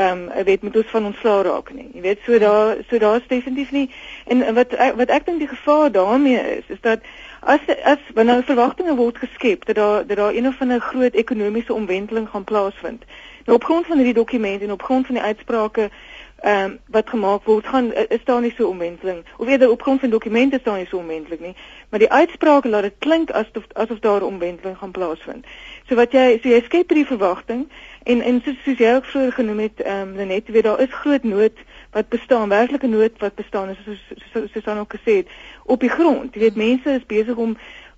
[0.00, 1.88] ehm um, weet moet ons van ontslaa raak nie.
[1.94, 3.90] Jy weet so daar so daar's definitief nie
[4.26, 7.00] en wat wat ek dink die gevaar daarmee is is dat
[7.40, 7.60] as
[7.92, 11.74] as wanneer nou verwagtinge word geskep dat daar dat daar een of ander groot ekonomiese
[11.74, 13.04] omwenteling gaan plaasvind.
[13.44, 15.90] Nou op grond van hierdie dokument en op grond van die uitsprake
[16.40, 20.00] ehm um, wat gemaak word gaan is daar nie so omwenteling of eerder op grond
[20.00, 21.54] van dokumente is daar nie so omwenteling nie
[21.90, 25.46] maar die uitsprake laat dit klink asof asof daar omwenteling gaan plaasvind.
[25.88, 27.66] So wat jy so jy skep hierdie verwagting
[28.02, 30.92] En en soos, soos jy ook vroeër genoem het, ehm um, net weet daar is
[31.02, 31.58] groot nood
[31.90, 34.00] wat bestaan, werklike nood wat bestaan is soos
[34.32, 35.28] soos soos dan ook gesê het
[35.64, 36.34] op die grond.
[36.34, 37.56] Jy weet mense is besig om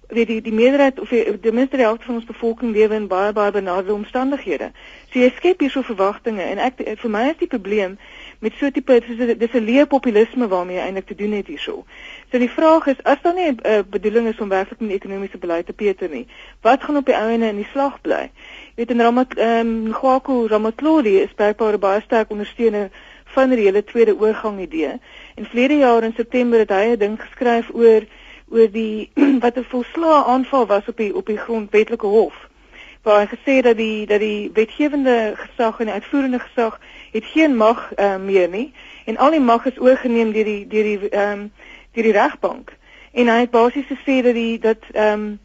[0.08, 3.50] weet die die meerderheid of die, minste helfte van ons bevolking lewe in baie baie
[3.50, 4.72] benaderde omstandighede.
[5.12, 7.98] So jy skep hier so verwagtinge en ek vir my is die probleem
[8.42, 8.94] met so tipe
[9.38, 11.84] dis 'n leë populisme waarmee jy eintlik te doen het hierso.
[12.30, 15.38] So die vraag is as daar nie 'n uh, bedoeling is om werklik met ekonomiese
[15.38, 16.26] beleid te peter nie,
[16.60, 18.30] wat gaan op die ouene in die slag bly?
[18.74, 22.90] Jy weet in Ramat ehm um, Gwako Ramatlodi is bypaar baie sterk ondersteuner
[23.24, 24.98] van die hele tweede oorgang idee.
[25.34, 28.02] En vlede jaar in September het hy 'n ding geskryf oor
[28.48, 29.10] oor die
[29.44, 32.50] wat 'n volslae aanval was op die op die grondwetlike hof
[33.02, 36.80] waar hy gesê dat die dat die wetgewende gesag en die uitvoerende gesag
[37.12, 38.72] het geen mag uh, meer nie
[39.04, 41.52] en al die mag is oorgeneem deur die deur die ehm um,
[41.92, 42.72] deur die regbank.
[43.12, 45.40] En hy het basies gesê dat die dat ehm um,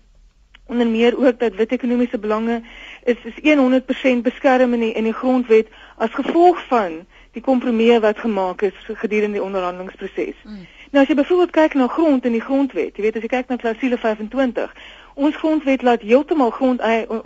[0.68, 2.62] onder meer ook dat wit ekonomiese belange
[3.04, 8.20] is is 100% beskerm in die in die grondwet as gevolg van die kompromie wat
[8.20, 10.36] gemaak is gedurende die onderhandelingsproses.
[10.44, 10.68] Mm.
[10.92, 13.50] Nou as jy byvoorbeeld kyk na grond in die grondwet, jy weet as jy kyk
[13.52, 14.74] na klousule 25,
[15.14, 16.82] ons grondwet laat heeltemal grond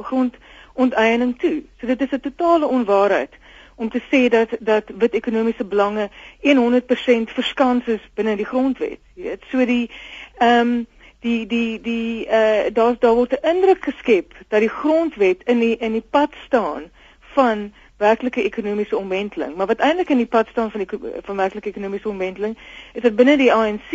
[0.10, 0.36] grond
[0.74, 1.62] onteiening toe.
[1.80, 3.34] So dit is 'n totale onwaarheid
[3.82, 6.10] om te sê dat dat wit ekonomiese belange
[6.42, 9.02] 100% verskans is binne die grondwet.
[9.18, 9.90] Jy weet, so die
[10.38, 10.88] ehm um,
[11.22, 15.60] die die die eh uh, daar daar word 'n indruk geskep dat die grondwet in
[15.60, 16.90] die in die pad staan
[17.20, 19.56] van werklike ekonomiese omwenteling.
[19.56, 22.58] Maar wat eintlik in die pad staan van die van werklike ekonomiese omwenteling
[22.94, 23.92] is dat binne die ANC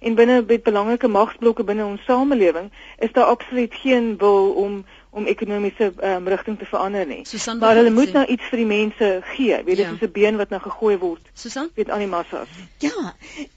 [0.00, 5.26] en binne met belangrike magsblokke binne ons samelewing is daar absoluut geen wil om om
[5.26, 7.20] ekonomiese um, rigting te verander nie.
[7.26, 9.56] Susan, maar hulle moet nou iets vir die mense gee.
[9.66, 9.94] Weet jy, ja.
[9.96, 11.30] dis 'n been wat nou gegooi word.
[11.34, 11.70] Susan?
[11.74, 12.44] Weet aan die massa.
[12.78, 13.14] Ja,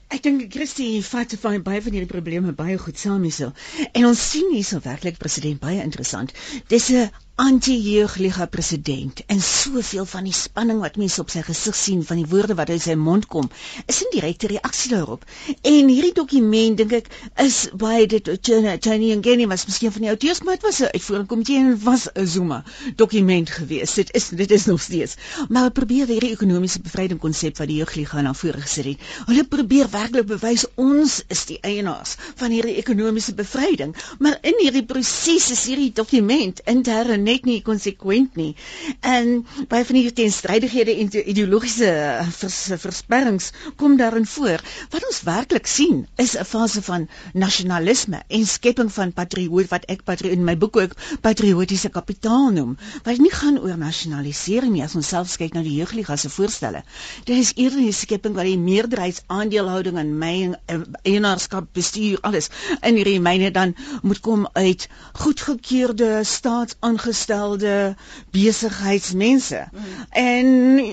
[0.08, 3.52] ek dink Christie vat van baie van hierdie probleme baie goed saam hierso.
[3.92, 6.34] En ons sien hierso werklik president baie interessant.
[6.66, 12.02] Dis 'n anti-jeugliga president en soveel van die spanning wat mense op sy gesig sien
[12.06, 13.48] van die woorde wat uit sy mond kom
[13.90, 15.24] is 'n direkte reaksie daarop.
[15.62, 17.08] En hierdie dokument dink ek
[17.42, 20.94] is baie dit Chinese en Geni was miskien van die outeurs maar dit was 'n
[20.94, 25.16] uitvoering komitee en was 'n Zuma dokument gewees dit is dit is nog steeds.
[25.48, 28.98] Maar probeer hierdie ekonomiese bevryding konsep wat die jeugliga na vore gesit het.
[29.26, 34.84] Hulle probeer werklik bewys ons is die eienaars van hierdie ekonomiese bevryding maar in hierdie
[34.84, 38.52] proses is hierdie dokument intern net nie konsekwent nie.
[39.00, 41.90] En baie van hierdie teenstrydighede en ideologiese
[42.38, 44.62] vers, versperrings kom daarin voor.
[44.92, 50.04] Wat ons werklik sien is 'n fase van nasionalisme en skepping van patrioot wat ek
[50.04, 52.76] patrioot in my boek ook patriotiese kapitaal noem.
[53.02, 56.82] Wat nie gaan oor nasionalisering nie as ons self kyk na die jeugliga se voorstelle.
[57.24, 60.34] Dit is eerder 'n skepping wat die meerderheidsaandeelhouding en my
[60.66, 62.48] eh, eienaarskap bestuur alles
[62.82, 64.88] in hierdie myne dan moet kom uit
[65.22, 67.96] goedgekeurde staatsaange welgestelde
[68.30, 69.80] besigheidsmense mm.
[70.10, 70.46] en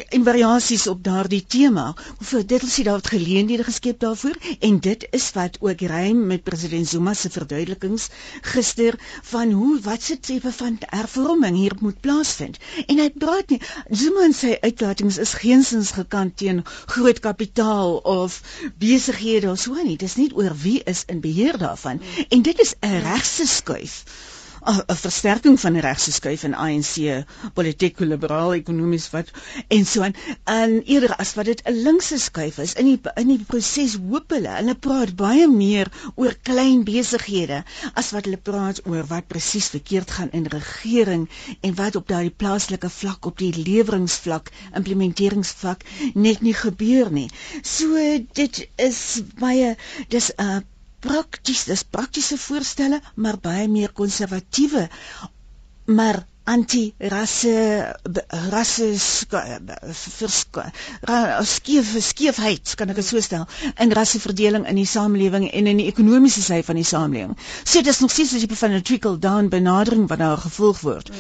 [0.09, 1.93] en variasies op daardie tema.
[2.19, 6.87] Vir dit is daar geleenthede geskep daarvoor en dit is wat ook rym met president
[6.87, 8.09] Zuma se verduidelikings
[8.41, 8.99] gister
[9.31, 12.57] van hoe wat se tipe van hervorming hier moet plaasvind.
[12.85, 18.41] En hy praat nie Zuma en sy uitlatings is geensins gekant teen groot kapitaal of
[18.77, 19.97] besighede of so nie.
[19.97, 22.29] Dis nie oor wie is in beheer daarvan mm.
[22.29, 24.03] en dit is 'n regse skuif
[24.61, 27.23] 'n versterking van die regse skuif in ANC
[27.57, 29.31] politiek liberaal ekonomies wat
[29.77, 30.13] en so aan.
[30.55, 34.29] En eerder as wat dit 'n linkse skuif is in die in die proses hoop
[34.35, 39.69] hulle hulle praat baie meer oor klein besighede as wat hulle praat oor wat presies
[39.75, 41.29] verkeerd gaan in regering
[41.61, 47.29] en wat op daardie plaaslike vlak op die leweringsvlak implementeringsvlak net nie gebeur nie.
[47.63, 47.97] So
[48.33, 49.75] dit is baie
[50.09, 50.61] dis 'n uh,
[51.05, 54.87] prakties, dis praktiese voorstelle, maar baie meer konservatiewe.
[55.85, 57.55] Maar anti-rasse
[58.51, 58.87] rasse
[61.55, 63.45] skief skiefheid kan ek dit so stel
[63.85, 67.35] in rasseverdeling in die samelewing en in die ekonomiese sy van die samelewing.
[67.63, 71.09] So dis nog steeds 'n tipe van 'n trickle down benadering wat daar gevolg word.
[71.09, 71.15] Mm.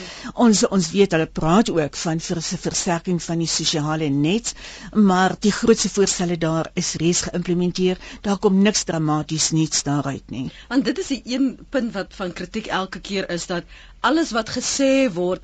[0.47, 4.53] Ons ons weet hulle praat ook van vir se versterking van die sosiale net,
[4.93, 7.97] maar die grootste voorstelle daar is reeds geïmplementeer.
[8.21, 10.51] Daar kom niks dramaties niets daaruit nie.
[10.69, 13.63] Want dit is die een punt wat van kritiek elke keer is dat
[14.01, 15.41] alles wat gesê word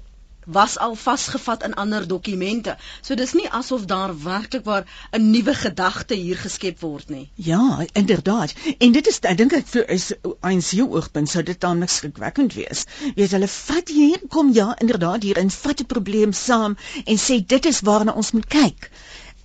[0.47, 2.77] was al vasgevat in ander dokumente.
[3.01, 7.29] So dis nie asof daar werklik waar 'n nuwe gedagte hier geskep word nie.
[7.35, 8.53] Ja, inderdaad.
[8.77, 12.85] En dit is ek dink ek is ANC oogpunt sou dit dan niks gekwekkend wees.
[13.15, 17.45] Weet hulle vat hier kom ja, inderdaad hier in vat 'n probleem saam en sê
[17.45, 18.91] dit is waarna ons moet kyk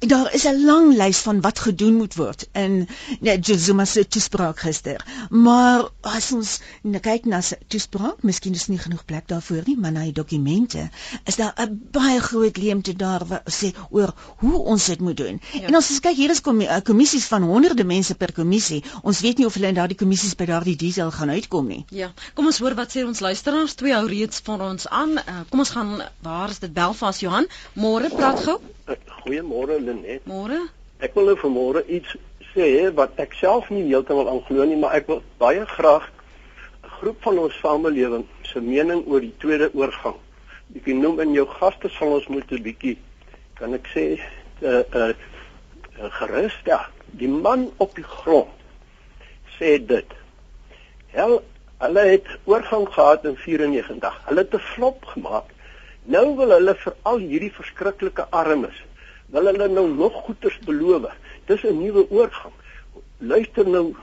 [0.06, 2.88] daar is 'n lang lys van wat gedoen moet word in
[3.20, 5.04] net Zuma se toespraak gister.
[5.30, 6.58] Maar as ons
[7.00, 10.90] kyk na sy toespraak, miskien is nie genoeg plek daarvoor nie, maar na die dokumente
[11.24, 15.40] is daar 'n baie groot leemte daar wat sê oor hoe ons dit moet doen.
[15.52, 15.66] Ja.
[15.66, 18.84] En ons kyk hier is eh, kommissies van honderde mense per kommissie.
[19.02, 21.84] Ons weet nie of hulle in daardie kommissies by daardie diesel gaan uitkom nie.
[21.90, 22.12] Ja.
[22.34, 23.74] Kom ons hoor wat sê ons luisteraars.
[23.74, 25.10] Twee hou reeds van ons aan.
[25.10, 27.46] Uh, kom ons gaan waar is dit Belfast Johan?
[27.74, 28.60] Môre praat gou.
[29.22, 30.26] Goeiemôre Lenet.
[30.26, 30.60] Môre.
[31.02, 32.16] Ek wil nou vanmôre iets
[32.52, 36.08] sê wat ek self nie heeltemal aanglo nie, maar ek wil baie graag
[36.84, 40.18] 'n groep van ons samelewing se mening oor die tweede oorgang.
[40.76, 42.98] Ek noem in jou gaste sal ons moet 'n bietjie
[43.54, 44.18] kan ek sê 'n
[44.66, 45.14] uh, eh, uh, eh,
[46.02, 48.50] uh, gerus ja, die man op die grond
[49.58, 50.10] sê dit.
[51.14, 51.42] Hel
[51.82, 54.20] hulle het oorgang gehad in 94.
[54.26, 55.48] Hulle het 'n flop gemaak.
[56.04, 58.78] Nou wil hulle vir al hierdie verskriklike armes
[59.32, 61.12] wil hulle nou nog goeders beloof.
[61.46, 62.52] Dis 'n nuwe oorgang.
[63.18, 63.94] Luister nou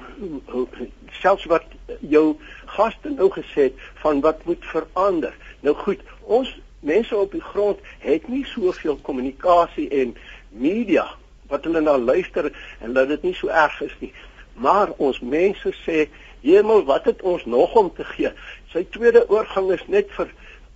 [1.12, 1.66] selfs wat
[2.00, 5.36] jou gaste nou gesê het van wat moet verander.
[5.60, 10.16] Nou goed, ons mense op die grond het nie soveel kommunikasie en
[10.50, 11.08] media
[11.48, 14.14] wat hulle na luister en dat dit nie so erg is nie.
[14.54, 16.10] Maar ons mense sê,
[16.42, 18.32] "Hemel, wat het ons nog om te gee?"
[18.72, 20.30] Sy tweede oorgang is net vir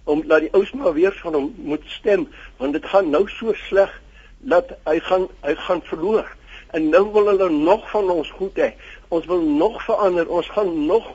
[0.03, 3.53] om dat die ouens maar weer van hom moet stem, want dit gaan nou so
[3.53, 4.01] sleg
[4.37, 6.27] dat hy gaan hy gaan verloor.
[6.73, 8.73] En nou wil hulle nog van ons goed hê.
[9.07, 10.29] Ons wil nog verander.
[10.29, 11.05] Ons gaan nog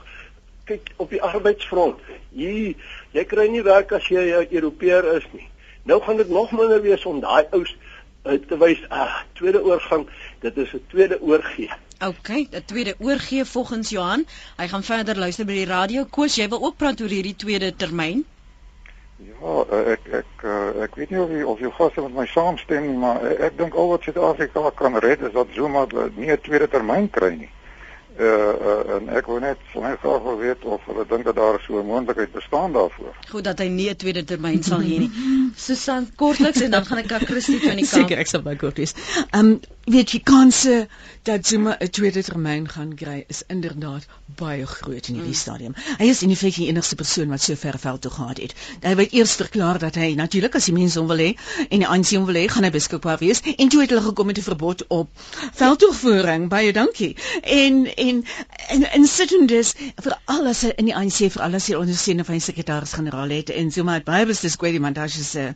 [0.65, 2.01] kyk op die arbeidsfront.
[2.31, 2.75] Hier,
[3.17, 5.49] jy kry nie werk as jy 'n Europeër is nie.
[5.83, 7.77] Nou gaan dit nog minder wees om daai ouens
[8.25, 10.09] uh, te wys, ah, tweede oorgang,
[10.41, 11.71] dit is 'n tweede oorgee.
[12.07, 14.27] OK, 'n tweede oorgee volgens Johan.
[14.57, 16.05] Hy gaan verder luister by die radio.
[16.05, 18.25] Koos, jy wil ook praat oor hierdie tweede termyn?
[19.19, 19.53] Ja,
[19.95, 22.99] ek ek eh, ek weet nie of jy of jy gaste met my saamstem nie,
[23.03, 26.69] maar ek, ek dink al wat Suid-Afrika kan red is dat Zuma nie 'n tweede
[26.71, 27.51] termyn kry nie.
[28.19, 31.37] Uh, uh en ek wil net vir my graag wil weet of hulle dink dat
[31.37, 33.15] daar so 'n moontlikheid bestaan daarvoor.
[33.31, 35.11] Goed dat hy nie 'n tweede termyn sal hê nie.
[35.57, 38.07] Susan kortliks en dan gaan ek aan Christie van die kant.
[38.07, 38.95] Seker ek sal by kort wees.
[39.31, 40.89] Ehm um, weet jy kanse
[41.29, 45.41] dat Zuma 'n tweede termyn gaan kry is inderdaad baie groot in hierdie mm.
[45.41, 45.75] stadium.
[45.99, 48.55] Hy is in feite die enigste persoon wat so ver veld toe gehad het.
[48.81, 51.29] Hy het eers verklaar dat hy natuurlik as die mense hom wil hê
[51.69, 54.27] en die ANC hom wil hê, gaan hy beskikbaar wees en toe het hulle gekom
[54.27, 55.11] met 'n verbod op
[55.53, 56.49] veldtoevoering.
[56.49, 57.17] Baie dankie.
[57.43, 58.25] En en
[58.69, 63.29] en, en sittendes vir alles in die ANC vir alles hier ondersteuning van die sekretaris-generaal
[63.29, 65.55] het en Zuma het baie beslis kwai die mandasie se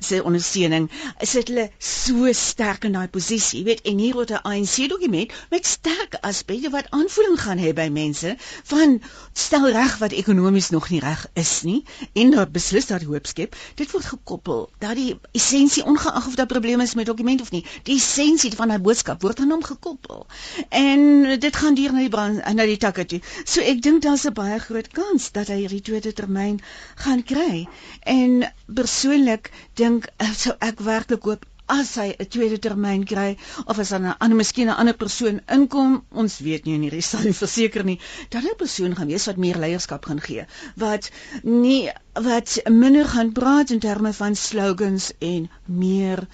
[0.00, 0.90] se ondersteuning.
[1.20, 5.32] Is dit hulle so sterk in daai posisie, weet en hier word 'n ANC dokument
[5.50, 8.34] met sterk aspekte wat aanvoeling gaan hê by mense
[8.72, 9.00] van
[9.32, 13.56] stel reg wat ekonomies nog nie reg is nie en dat beslis dat hoop skep.
[13.74, 17.64] Dit word gekoppel dat die essensie ongeag of daar probleme is met dokument of nie
[17.82, 20.26] die essensie van 'n boodskap word aan hom gekoppel.
[20.68, 21.00] En
[21.40, 23.20] dit gaan deur na die brand na die takke toe.
[23.44, 26.60] So ek dink daar's 'n baie groot kans dat hy hierdie tweede termyn
[26.94, 27.68] gaan kry.
[28.00, 33.30] En persoonlik dink sou ek werklik hoop as hy 'n tweede termyn kry
[33.66, 37.04] of as dan 'n ander miskien 'n ander persoon inkom, ons weet nie in hierdie
[37.24, 37.98] nie verseker nie,
[38.30, 41.10] dat 'n persoon gaan wees wat meer leierskap gaan gee, wat
[41.42, 41.90] nie
[42.28, 46.26] wat minder gaan praat in terme van slogans en meer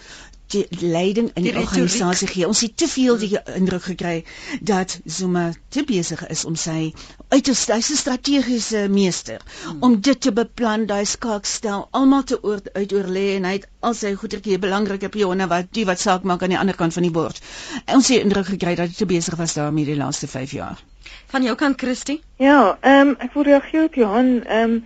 [0.54, 2.46] leiding in die, die organisasie gee.
[2.46, 4.24] Ons het te veel die indruk gekry
[4.60, 6.92] dat Zuma te besig is om sy
[7.28, 9.82] uiterste hy's 'n strategiese meester hmm.
[9.82, 14.14] om dit te beplan, daai skaakstel almal te oor, uitoorlê en hy het al sy
[14.14, 17.42] goedertjie belangrike pionne wat die wat saak maak aan die ander kant van die bord.
[17.84, 20.80] En ons het indruk gekry dat hy te besig was daarmee die laaste 5 jaar.
[21.28, 22.22] Van jou kant Christie?
[22.36, 24.82] Ja, ehm um, ek wil reageer op Johan, ehm um,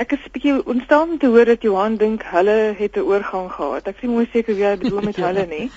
[0.00, 3.88] Ek is bietjie ontstaan om te hoor dat Johan dink hulle het 'n oorgang gehad.
[3.88, 5.70] Ek sien mooi seker wie hy bedoel met hulle nie.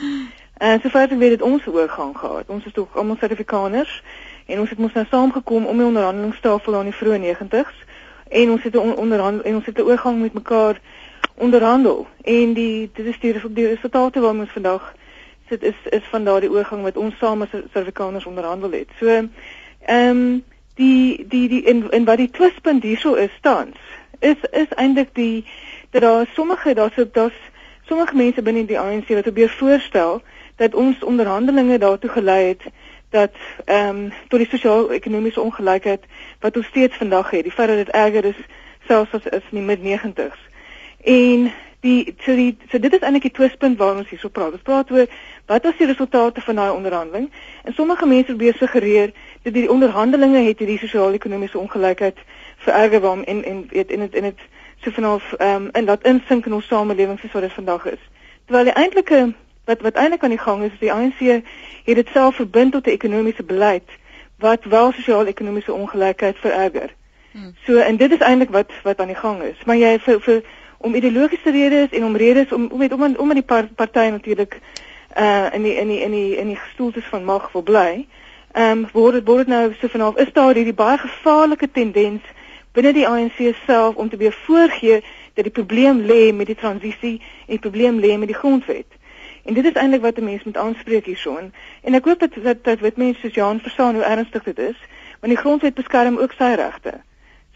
[0.57, 2.47] En uh, sover ek weet het ons 'n oorgang gehad.
[2.47, 4.03] Ons is tog almal Suid-Afrikaners
[4.45, 7.75] en ons het mos nou saamgekom om die onderhandelingstafel aan die vroeë 90's
[8.29, 10.79] en ons het 'n onderhandel en ons het 'n oorgang met mekaar
[11.35, 12.07] onderhandel.
[12.21, 14.93] En die dit is die, die resultate waarmee ons vandag
[15.49, 18.89] sit is is van daardie oorgang wat ons saam as Suid-Afrikaners onderhandel het.
[18.99, 19.29] So ehm
[19.87, 20.43] um,
[20.75, 23.77] die die die in in wat die twispunt hierso is tans
[24.23, 25.45] is is eintlik die
[25.89, 27.39] dat daar sommige daar's daar's
[27.85, 30.21] sommige mense binne die ANC wat probeer voorstel
[30.55, 32.63] dat ons onderhandelinge daartoe gelei het
[33.09, 36.05] dat ehm um, tot die sosio-ekonomiese ongelykheid
[36.39, 38.39] wat ons steeds vandag het, die feit dat dit erger is
[38.87, 40.39] selfs as is in die mid-90s.
[41.03, 41.51] En
[41.83, 44.55] die so die so dit is eintlik die twispunt waaroor ons hierso praat.
[44.55, 45.07] Ons praat oor
[45.51, 47.29] wat was die resultate van daai onderhandeling?
[47.63, 49.11] En sommige mense probeer suggereer
[49.43, 52.19] dat die onderhandelinge het hierdie sosio-ekonomiese ongelykheid
[52.65, 54.47] vererger waarom en en weet en dit en dit
[54.83, 58.03] so vanaf ehm um, in dat insink in ons samelewing soos wat dit vandag is.
[58.45, 59.33] Terwyl die eintlike
[59.65, 61.19] wat wat eintlik aan die gang is, is die ANC
[61.83, 63.89] het dit self verbind tot 'n ekonomiese beleid
[64.39, 66.93] wat wel sosio-ekonomiese ongelykheid vererger.
[67.31, 67.55] Hmm.
[67.65, 69.63] So en dit is eintlik wat wat aan die gang is.
[69.65, 70.43] Maar jy vir vir
[70.83, 74.59] om ideologiese redes en om redes om om met om om in die party natuurlik
[75.17, 78.07] uh in die in die in die in die gestoeltes van mag wil bly.
[78.51, 82.21] Ehm um, word dit word dit nou so vanaf is daar hierdie baie gevaarlike tendens
[82.73, 85.03] binne die ANC self om te weer voorgee
[85.33, 88.89] dat die probleem lê met die transisie en die probleem lê met die grondwet.
[89.43, 91.53] En dit is eintlik wat 'n mens moet aanspreek hierson.
[91.81, 94.79] En ek hoop dat dat dat wit mense soos Jan verstaan hoe ernstig dit is,
[95.19, 96.93] want die grondwet beskerm ook sy regte.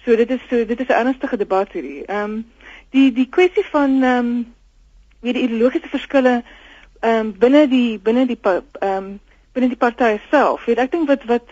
[0.05, 2.05] So dit is so dit is 'n ernstige debat hierdie.
[2.05, 2.45] Ehm um,
[2.89, 4.55] die die kwessie van ehm um,
[5.19, 6.43] wie die ideologiese verskille
[6.99, 9.19] ehm um, binne die binne die ehm um,
[9.53, 10.65] binne die party self.
[10.65, 11.49] Weet ek dink wat wat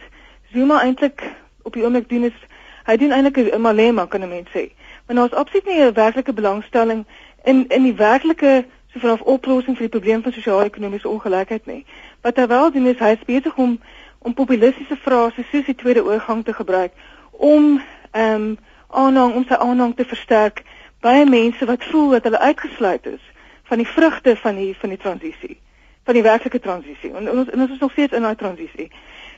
[0.53, 1.23] Zuma eintlik
[1.63, 2.38] op die oomblik doen is
[2.86, 4.69] hy doen eintlik 'n malema kan 'n mens sê.
[5.05, 7.05] Want daar's absoluut nie 'n werklike belangstelling
[7.43, 11.86] in in die werklike so vanaf oplossing vir die probleem van sosio-ekonomiese ongelykheid nie.
[12.21, 13.79] Wat hy wel doen is hy is besig om
[14.19, 16.91] om populistiese frases soos die tweede oorgang te gebruik
[17.31, 17.81] om
[18.11, 18.57] ehm um,
[18.89, 20.63] aanhang om sy aanhang te versterk
[21.06, 23.22] by mense wat voel dat hulle uitgesluit is
[23.70, 25.58] van die vrugte van die van die transisie,
[26.03, 27.12] van die werklike transisie.
[27.14, 28.89] En, en ons en ons is nog steeds in daai transisie.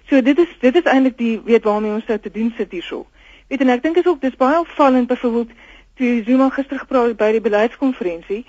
[0.09, 3.05] So dit is dit is eintlik die weet waarmee ons nou te doen sit hierso.
[3.47, 5.51] Weet en ek dink is ook dis baie opvallend byvoorbeeld
[5.97, 8.43] toe Zuma gister gepraat by die beleidskonferensie,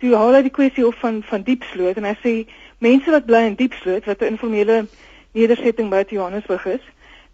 [0.00, 2.34] toe haal hy die kwessie op van van diepsloot en hy sê
[2.82, 4.86] mense wat bly in diepsloot wat 'n informele
[5.34, 6.84] nedersetting by Johannesburg is,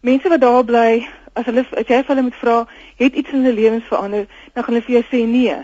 [0.01, 2.57] mense wat daar bly, as hulle as jy hulle moet vra,
[2.97, 5.57] het iets in hulle lewens verander, dan gaan hulle vir jou sê nee.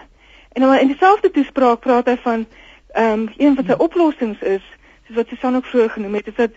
[0.52, 2.46] En dan in dieselfde toespraak praat hy van
[2.96, 4.64] ehm um, een van sy oplossings is,
[5.06, 6.50] soos wat Susan ook vroeër genoem het, is dat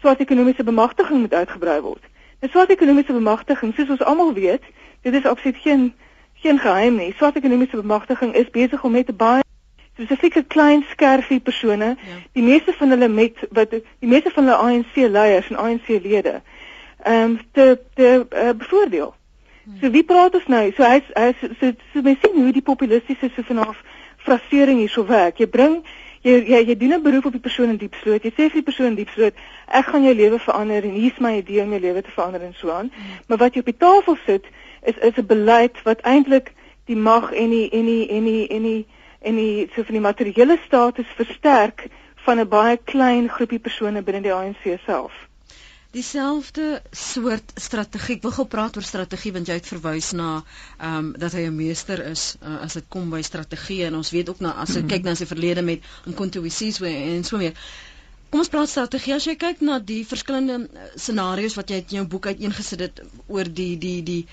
[0.00, 2.02] swart ekonomiese bemagtiging moet uitgebrei word.
[2.40, 4.62] Nou swart ekonomiese bemagtiging, soos ons almal weet,
[5.02, 5.94] dit is absoluut geen
[6.36, 7.12] geen geheim nie.
[7.16, 9.42] Swart ekonomiese bemagtiging is besig om met 'n baie
[9.96, 12.16] spesifieke klein skerfie persone, ja.
[12.32, 16.42] die meeste van hulle met wat die meeste van hulle ANC leiers en ANC lede,
[17.06, 19.14] ehm um, te te uh, bevoordeel.
[19.80, 20.64] So wie praat ons nou?
[20.76, 23.78] So hy hy so so, so mens sien hoe die populistiese so vanaf
[24.26, 25.38] frasering hierso werk.
[25.42, 25.76] Jy bring
[26.26, 28.22] jy jy, jy doen 'n beroep op die persoon in diepsloot.
[28.22, 29.34] Jy sê vir die persoon in diepsloot,
[29.66, 32.54] ek gaan jou lewe verander en hier's my idee om jou lewe te verander en
[32.54, 32.90] so aan.
[32.94, 33.18] Hmm.
[33.26, 34.50] Maar wat jy op die tafel sit
[34.82, 36.52] is is 'n beleid wat eintlik
[36.86, 38.86] die mag en die en die en die en die
[39.22, 44.22] en die so van die materiële status versterk van 'n baie klein groepie persone binne
[44.22, 45.25] die ANC self
[45.96, 48.18] dieselfde soort strategie.
[48.18, 51.46] Ek wil gou praat oor strategie want jy het verwys na ehm um, dat hy
[51.48, 54.74] 'n meester is uh, as dit kom by strategie en ons weet ook na as
[54.74, 54.92] jy mm -hmm.
[54.92, 55.80] kyk na sy verlede met
[56.46, 57.54] weSizwe en so meer.
[58.30, 59.14] Kom ons praat strategie.
[59.14, 63.02] As jy kyk na die verskillende uh, scenario's wat jy in jou boek uiteengesit het
[63.26, 64.26] oor die die die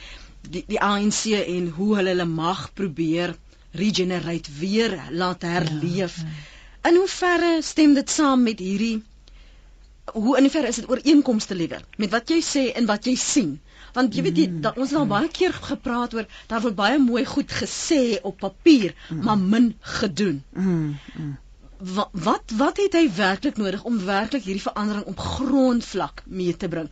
[0.49, 3.35] die die ANC en hoe hulle hulle mag probeer
[3.71, 6.17] regenerate weer laat herleef.
[6.17, 6.89] Ja, ja.
[6.89, 9.01] In hoeverre stem dit saam met hierdie
[10.11, 13.53] hoe in ver is dit ooreenkomste liewer met wat jy sê en wat jy sien
[13.93, 16.99] want jy weet jy, da, ons het al baie keer gepraat oor daar word baie
[16.99, 19.23] mooi goed gesê op papier mm.
[19.23, 20.91] maar min gedoen mm.
[21.15, 21.33] Mm
[21.83, 26.67] wat wat wat het hy werklik nodig om werklik hierdie verandering op grondvlak mee te
[26.71, 26.89] bring?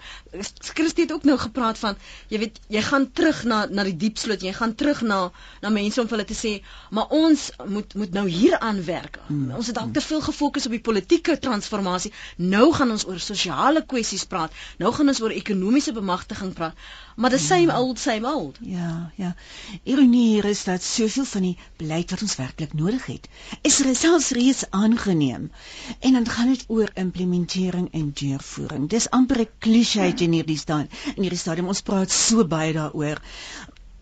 [0.75, 1.95] Christie het ook nou gepraat van
[2.27, 5.19] jy weet jy gaan terug na na die diepsloot, jy gaan terug na
[5.61, 6.53] na mense om vir hulle te sê,
[6.89, 9.19] maar ons moet moet nou hier aan werk.
[9.27, 9.51] Hmm.
[9.55, 12.11] Ons het dalk te veel gefokus op die politieke transformasie.
[12.37, 14.51] Nou gaan ons oor sosiale kwessies praat.
[14.77, 16.75] Nou gaan ons oor ekonomiese bemagtiging praat.
[17.15, 17.79] Maar dis same ja.
[17.79, 18.57] old same old.
[18.61, 19.35] Ja, ja.
[19.83, 23.27] Ironie is dat soveel van die beleid wat ons werklik nodig het,
[23.61, 25.51] is selfs reeds aangeneem.
[25.99, 28.89] En dan gaan dit oor implementering en deurvoering.
[28.89, 30.89] Dis amper 'n klise in hierdie staan.
[31.15, 33.21] In hierdie stadium ons praat so baie daaroor.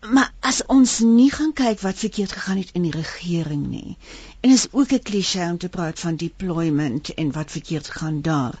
[0.00, 3.96] Maar as ons nie gaan kyk wat verkeerd gegaan het in die regering nie.
[4.40, 8.58] En is ook 'n klise om te praat van deployment en wat verkeerd gaan daar.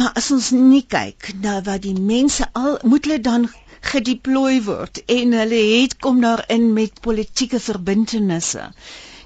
[0.00, 3.42] Maar as ons nie kyk na wat die mense al moet hulle dan
[3.90, 8.64] gedeploy word en hulle het kom daar in met politieke verbintenisse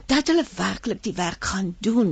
[0.06, 2.10] dat hulle werklik die werk gaan doen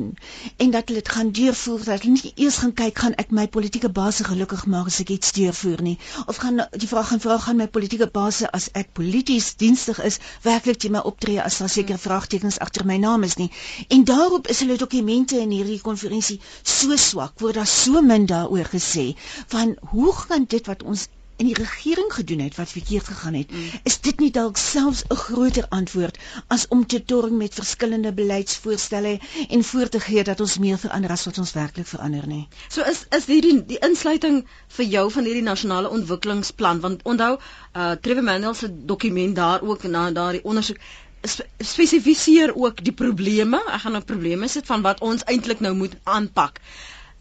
[0.56, 3.44] en dat hulle dit gaan deurvoer dat hulle nie eers gaan kyk gaan ek my
[3.56, 5.94] politieke baas gelukkig maak as ek iets deurvoer nie?
[6.26, 10.18] Of gaan die vraag gaan vra gaan my politieke baas as ek polities dienstig is
[10.48, 13.50] werklik jy my optree as daar seker vraagtekens agter my naam is nie?
[13.88, 18.74] En daarop is hulle dokumente in hierdie konferensie so swak word daar so min daaroor
[18.74, 19.10] gesê
[19.54, 23.50] van hoe gaan dit wat ons in die regering gedoen het wat verkeerd gegaan het,
[23.50, 23.80] mm.
[23.90, 26.18] is dit nie dalk selfs 'n groter antwoord
[26.56, 29.18] as om te torring met verskillende beleidsvoorstelle
[29.48, 32.48] en voor te gee dat ons meer verander as wat ons werklik verander nie.
[32.68, 34.44] So is is hierdie die insluiting
[34.76, 37.32] vir jou van hierdie nasionale ontwikkelingsplan want onthou
[37.76, 40.78] uh Trevor Manuel se dokument daar ook na daardie ondersoek
[41.24, 43.60] spe spesifiseer ook die probleme.
[43.72, 46.60] Ek gaan nou probleme sit van wat ons eintlik nou moet aanpak.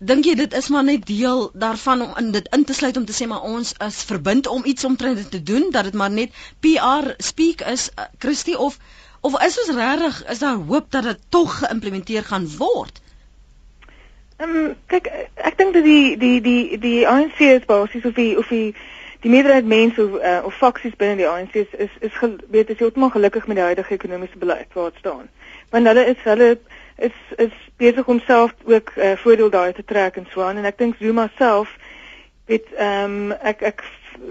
[0.03, 3.05] Dink jy dit is maar net deel daarvan om in dit in te sluit om
[3.07, 6.11] te sê maar ons is verbind om iets omtrent dit te doen dat dit maar
[6.11, 8.77] net PR speak is uh, Christie of
[9.21, 12.99] of is ons regtig is daar hoop dat dit tog geïmplementeer gaan word?
[14.37, 18.37] Ehm um, kyk ek dink dat die die die die ANC is basies of die
[18.37, 18.75] of die
[19.23, 22.19] die meerderheid mense of uh, of faksies binne die ANC is is, is
[22.51, 25.29] weet is heeltemal gelukkig met die huidige ekonomiese beleid dit staan.
[25.69, 26.49] Want hulle is hulle
[26.95, 30.65] is is besig om self ook uh, voordeel daai te trek en so aan en
[30.65, 31.77] ek dink Zuma self
[32.45, 33.83] weet ehm um, ek ek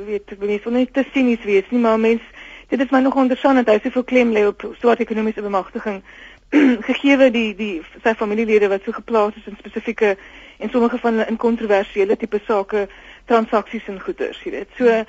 [0.07, 2.43] weet mense wil nie te sinies wees nie maar mense
[2.73, 5.99] dit is my nog interessant dat hy soveel klem lê op swart ekonomiese bemagtiging.
[6.89, 10.15] Gegee die die sy familielede wat so geplaas is in spesifieke
[10.59, 12.87] en sommige van in kontroversiële tipe sake
[13.29, 14.73] transaksies en goederes jy weet.
[14.79, 15.05] So ehm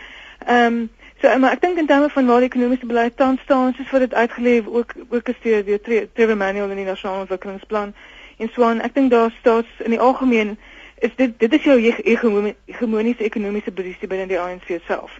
[0.49, 0.83] um,
[1.23, 4.01] So maar ek dink in terme van waar die ekonomiese beleid tans staan, soos wat
[4.03, 5.79] dit uitgelê ook ook is deur
[6.13, 7.93] Trevor Manuel in die nasionale ontwikkelingsplan
[8.37, 8.81] en so aan.
[8.83, 10.57] Ek dink daar staan in die algemeen
[10.99, 15.15] is dit dit is jou hegemoniese ekonomiese posisie binne die ANC self.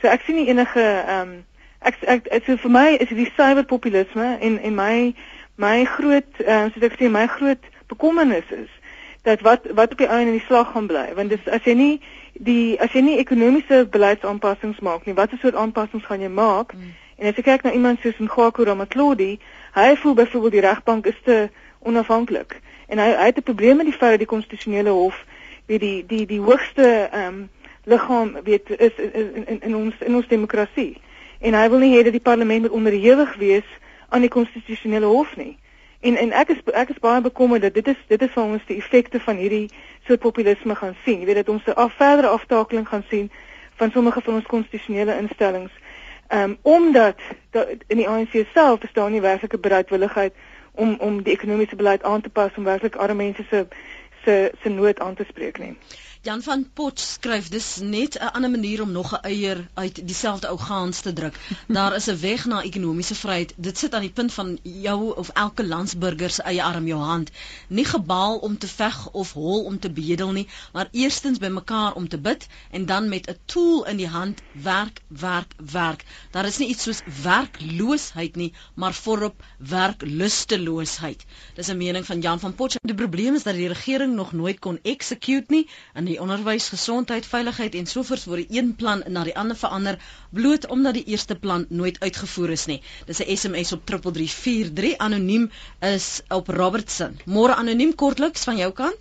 [0.00, 1.36] So ek sien nie enige ehm um,
[1.92, 5.12] ek ek so vir my is dit die cyberpopulisme en en my
[5.60, 8.72] my groot ehm um, soos ek sê my groot bekommernis is
[9.24, 11.06] dat wat wat op die einde in die slag gaan bly.
[11.16, 11.94] Want dis as jy nie
[12.32, 16.74] die as jy nie ekonomiese beleidsaanpassings maak nie watter soort aanpassings gaan jy maak?
[16.74, 16.92] Mm.
[17.16, 19.38] en as jy kyk na iemand soos Ngako Ramatlodi
[19.74, 21.36] hy voel byvoorbeeld die regbank is te
[21.86, 22.58] onafhanklik
[22.90, 25.24] en hy hy het 'n probleem met die feit dat die konstitusionele hof
[25.66, 27.48] weet die die die hoogste ehm um,
[27.84, 30.96] liggaam weet is in, in in ons in ons demokrasie
[31.40, 33.68] en hy wil nie hê dat die parlement moet onderhewig wees
[34.08, 35.58] aan die konstitusionele hof nie
[36.04, 38.64] En en ek is ek is baie bekommerd dat dit is dit is waar ons
[38.68, 39.70] die effekte van hierdie
[40.06, 41.18] soort populisme gaan sien.
[41.22, 43.30] Jy weet dat ons 'n af verdere aftakeling gaan sien
[43.80, 45.72] van sommige van ons konstitusionele instellings.
[46.28, 47.18] Ehm um, omdat
[47.50, 50.34] dat in die ANC self bestaan nie werklike bereidwilligheid
[50.72, 53.66] om om die ekonomiese beleid aan te pas om werklik arme mense se
[54.24, 55.76] se se nood aan te spreek nie.
[56.24, 60.48] Jan van Potch skryf dis net 'n ander manier om nog 'n eier uit dieselfde
[60.48, 61.36] ou gaans te druk.
[61.76, 63.52] Daar is 'n weg na ekonomiese vryheid.
[63.56, 67.30] Dit sit aan die punt van jou of elke landsburger se eie arm jou hand.
[67.68, 72.08] Nie gebaal om te veg of hol om te bedel nie, maar eerstens bymekaar om
[72.08, 76.04] te bid en dan met 'n tool in die hand werk, werk, werk.
[76.30, 81.24] Daar is nie iets soos werkloosheid nie, maar voorop werklusteloosheid.
[81.54, 82.76] Dis 'n mening van Jan van Potch.
[82.80, 87.26] Die probleem is dat die regering nog nooit kon execute nie en die onderwys, gesondheid,
[87.26, 89.98] veiligheid en sovoorts word die een plan na die ander verander
[90.34, 92.80] bloot omdat die eerste plan nooit uitgevoer is nie.
[93.06, 95.50] Dis 'n SMS op 3343 anoniem
[95.80, 97.18] is op Robertson.
[97.26, 99.00] Môre anoniem kortliks van jou kant?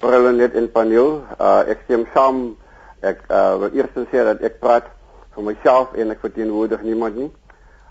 [0.00, 1.24] Hulle net in paneel.
[1.40, 2.56] Uh, ek stem saam.
[3.00, 4.86] Ek uh, wil eers sê dat ek praat
[5.34, 7.30] vir myself en ek verteenwoordig niemand nie.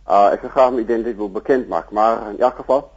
[0.08, 2.90] Uh, ek graag my identiteit wil bekend maak, maar in elk geval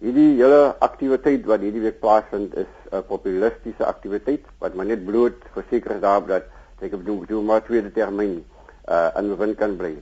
[0.00, 5.36] Hierdie hele aktiwiteit wat hierdie week plaasvind is 'n populistiese aktiwiteit wat maar net bloot
[5.54, 6.44] verseker is daarop dat
[6.80, 8.44] ek op doen maar tweede termyn
[8.88, 9.94] uh aan bewind kan bly.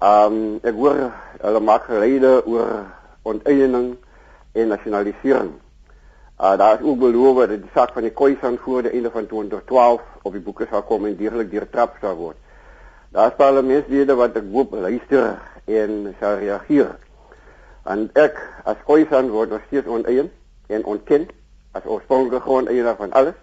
[0.00, 2.84] Um ek hoor hulle maak gereide oor
[3.22, 3.96] onteiening
[4.52, 5.52] en nasionalisering.
[6.40, 9.26] Uh daar is ook beloof dat die saak van die Khoisan voor die einde van
[9.26, 12.36] 2012 op die boeke sal kom en deurlik deur trap sal word.
[13.12, 16.96] Daar is parlementslede wat ek hoop luister en sal reageer
[17.86, 20.30] en ek as Khoisan word nog steeds oneien
[20.66, 21.28] en ontken
[21.76, 23.36] as oorspronklike grondeienaar van alles.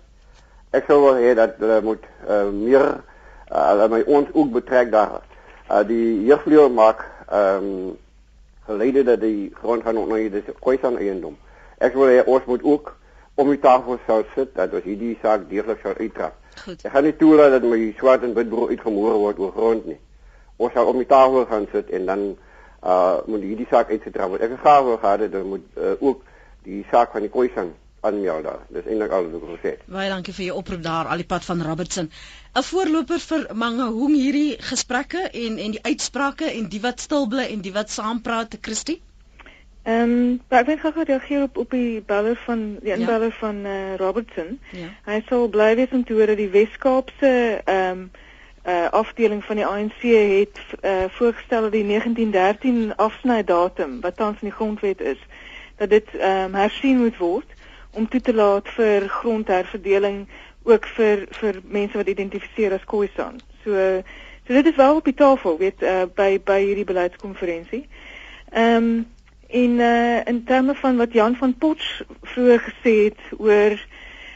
[0.73, 4.91] Ek sou wil hê dat hulle moet uh, meer uh, hulle my ons ook betrek
[4.93, 5.21] daar.
[5.69, 7.99] Uh, die jeugvleuel maak ehm um,
[8.63, 11.35] gelede dat die grond gaan oneien dis Khoisan eiendom.
[11.83, 12.93] Ek wil hê ons moet ook
[13.35, 16.37] om die tafel sou sit dat ons hierdie saak deeglik sou uittrap.
[16.71, 19.99] Ek gaan nie toelaat dat my swart en wit broer uitgemoor word oor grond nie.
[20.63, 22.25] Ons sal om die tafel gaan sit en dan
[22.83, 24.47] uh moet hierdie saak uitgetrap word.
[24.47, 26.23] Ek het graag wou gehad dat moet uh, ook
[26.63, 27.73] die saak van die Khoisan
[28.03, 28.59] aanmeld daar.
[28.75, 29.85] Dis eintlik alles wat ek gesê het.
[29.95, 32.09] Baie dankie vir jou oproep daar al die pad van Robertson.
[32.53, 37.47] 'n Voorloper vir Mangaung hierdie gesprekke en en die uitsprake en die wat stil bly
[37.55, 39.01] en die wat saampraat, Christie.
[39.83, 42.95] Ehm, um, ek wil graag reageer op op die beller van die ja.
[42.95, 43.39] inbeller ja.
[43.39, 44.59] van uh, Robertson.
[44.71, 44.87] Ja.
[45.05, 48.11] Hy sou bly wees om te hoor dat die Wes-Kaapse ehm um,
[48.65, 54.47] uh, afdeling van die ANC het uh, voorgestel dat die 1913 afsnydatum wat tans in
[54.47, 55.19] die grondwet is
[55.75, 57.45] dat dit um, hersien moet word
[57.93, 60.27] om toe te laat vir grondherverdeling
[60.63, 63.39] ook vir vir mense wat identifiseer as Khoisan.
[63.63, 64.03] So
[64.47, 67.87] so dit is wel op die tafel weet uh, by by hierdie beleidskonferensie.
[68.51, 69.05] Ehm um,
[69.53, 73.77] in uh, in terme van wat Jan van Potch vroeër gesê het oor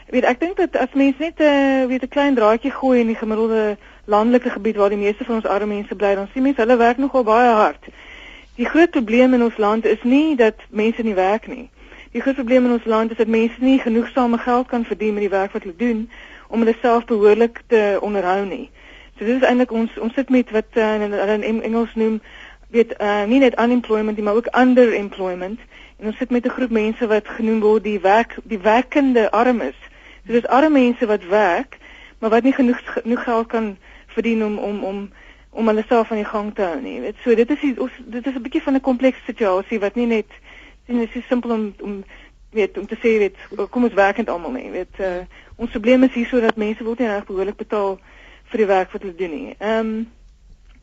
[0.06, 3.06] weet ek dink dat as mense net 'n uh, weet 'n klein draadjie gooi in
[3.06, 6.60] die gemiddelde landelike gebied waar die meeste van ons arme mense bly, dan sien mense
[6.60, 7.88] hulle werk nogal baie hard.
[8.56, 11.68] Die groot probleem in ons land is nie dat mense nie werk nie.
[12.12, 15.22] Die groot probleem in ons land is dat mense nie genoegsame geld kan verdien met
[15.22, 16.10] die werk wat hulle doen
[16.48, 18.70] om hulle self behoorlik te onderhou nie.
[19.18, 22.20] So dit is eintlik ons ons sit met wat uh, in, in Engels noem
[22.70, 25.60] weet uh, nie net unemployment nie, maar ook underemployment.
[25.98, 29.76] En ons sit met 'n groep mense wat genoem word die werk die werkende armes.
[30.26, 31.78] So dis arme mense wat werk,
[32.18, 35.10] maar wat nie genoeg genoeg geld kan verdien om om om
[35.50, 37.00] om hulle self aan die gang te hou nie.
[37.00, 39.94] Weet so dit is die, ons dit is 'n bietjie van 'n komplekse situasie wat
[39.94, 40.30] nie net
[40.88, 42.04] sien dit is simpel om om
[42.50, 43.36] weet om te sê weet
[43.70, 44.70] kom ons werk net almal nie.
[44.72, 45.24] Weet uh,
[45.56, 47.98] ons probleem is hier sodat mense word nie reg behoorlik betaal
[48.48, 49.56] vir die werk wat hulle doen nie.
[49.58, 49.92] Ehm um,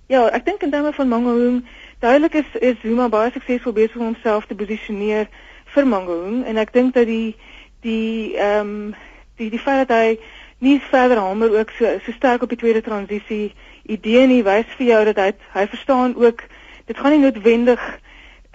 [0.06, 1.64] ja, ek dink in terme van Mangaung
[2.04, 5.30] duidelik is is Zuma baie suksesvol besig om homself te posisioneer
[5.74, 7.36] vir Mangaung en ek dink dat die
[7.82, 8.96] die ehm um,
[9.42, 10.18] die die feit dat hy
[10.64, 14.88] nie verder hamer ook so so sterk op die tweede transisie idee nie wys vir
[14.94, 16.46] jou dat hy hy verstaan ook
[16.86, 17.82] dit gaan nie noodwendig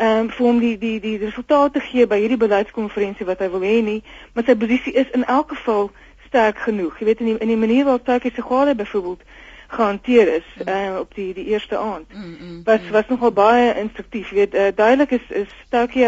[0.00, 3.64] ehm um, vir hom die die die resultate gee by hierdie beleidskonferensie wat hy wil
[3.66, 4.00] hê nie,
[4.32, 5.90] maar sy posisie is in elk geval
[6.26, 6.98] sterk genoeg.
[6.98, 9.22] Jy weet in die, in die manier waarop Turkie se gade byvoorbeeld
[9.68, 10.68] gehanteer is mm.
[10.68, 12.08] uh, op die die eerste aand.
[12.14, 12.90] Mm, mm, was mm.
[12.96, 14.30] was nogal baie instruktief.
[14.30, 16.06] Jy weet uh, duidelik is is Turkie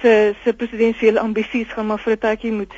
[0.00, 2.74] se se presidensiële ambisies gaan maar vir tydjie moet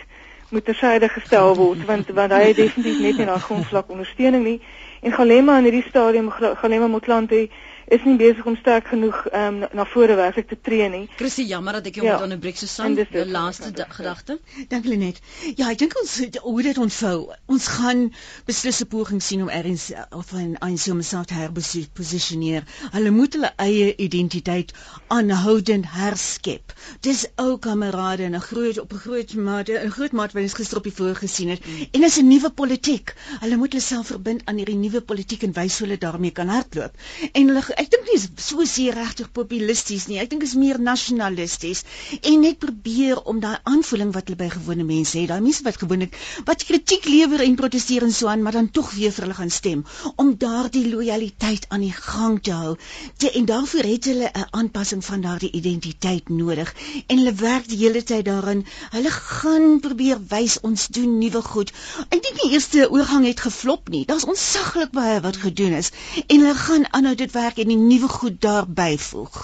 [0.50, 4.58] moet tersyde gestel word want want hy het definitief net nie daai grondvlak ondersteuning nie
[5.00, 7.48] en Galema in hierdie stadium Galema Motlanthe
[7.92, 11.02] is nie besig om sterk genoeg um, na vore werklik te tree nie.
[11.18, 12.14] Chrissy, jammer dat ek jou ja.
[12.14, 12.94] moet onderbreek Susan.
[12.96, 14.38] Die laaste gedagte.
[14.70, 15.20] Dank julle net.
[15.58, 17.16] Ja, ek dink ons hoe dit ontvou.
[17.52, 18.06] Ons gaan
[18.48, 22.64] beslis 'n poging sien om eers of in eens om self te herposisioneer.
[22.96, 24.72] Hulle moet hulle eie identiteit
[25.08, 26.72] aanhoudend herskep.
[27.00, 30.54] Dis ou kamerade en 'n groot op 'n groot mate, 'n groot mate wat ons
[30.54, 31.66] gister op die voor gesien het.
[31.66, 31.86] Mm.
[31.92, 33.14] En is 'n nuwe politiek.
[33.40, 36.48] Hulle moet hulle self verbind aan hierdie nuwe politiek en wys hoe hulle daarmee kan
[36.48, 36.96] hardloop.
[37.32, 40.18] En hulle ek dink nie so seer regtig populisties nie.
[40.22, 41.82] Ek dink is meer nasionalisties
[42.20, 45.80] en net probeer om daai aanvoeling wat hulle by gewone mense het, daai mense wat
[45.80, 46.14] gewoonlik
[46.46, 49.50] wat kritiek lewer en proteseer en so aan, maar dan tog weer vir hulle gaan
[49.50, 49.82] stem
[50.22, 52.76] om daardie lojaliteit aan die gang te hou.
[53.16, 56.74] Te, en daarvoor het hulle 'n aanpassing van daardie identiteit nodig
[57.06, 58.64] en hulle werk die hele tyd daarin.
[58.94, 61.72] Hulle gaan probeer wys ons doen nuwe goed.
[62.10, 64.04] Ek dink die eerste oorgang het geflop nie.
[64.06, 65.90] Daar's onsaglik baie wat gedoen is
[66.26, 69.42] en hulle gaan aanhou dit werk en die nuwe goed daarby voeg.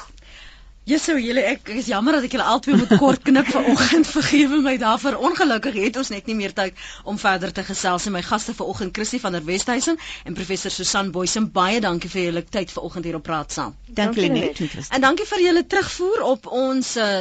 [0.89, 4.09] Jesusie, julle ek is jammer dat ek julle albei moet kort knip vanoggend.
[4.17, 5.19] Vergewe my daarvoor.
[5.29, 8.15] Ongelukkig het ons net nie meer tyd om verder te gesels nie.
[8.15, 11.51] My gaste vanoggend, Chrissy van der Westhuizen en professor Susan Boysen.
[11.53, 13.77] Baie dankie vir julle tyd vanoggend hier op Praat saam.
[14.01, 14.63] Dankie net.
[14.89, 17.21] En dankie vir julle terugvoer op ons uh,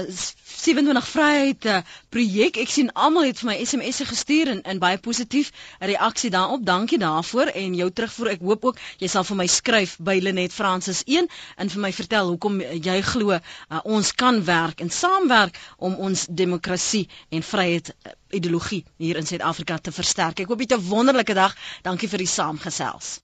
[0.58, 1.78] 27 Vryheid uh,
[2.10, 2.58] projek.
[2.64, 6.64] Ek sien almal het vir my SMS'e gestuur en, en baie positief reaksie daarop.
[6.66, 8.32] Dankie daarvoor en jou terugvoer.
[8.34, 11.30] Ek hoop ook jy sal vir my skryf by Lenet Francis 1
[11.62, 12.58] en vir my vertel hoekom
[12.90, 13.42] jy glo uh,
[13.86, 19.78] ons kan werk en saamwerk om ons demokrasie en vryheid uh, ideologie hier in Suid-Afrika
[19.78, 20.42] te versterk.
[20.42, 21.56] Ek hoop jy 'n wonderlike dag.
[21.86, 23.18] Dankie vir die saamgesels.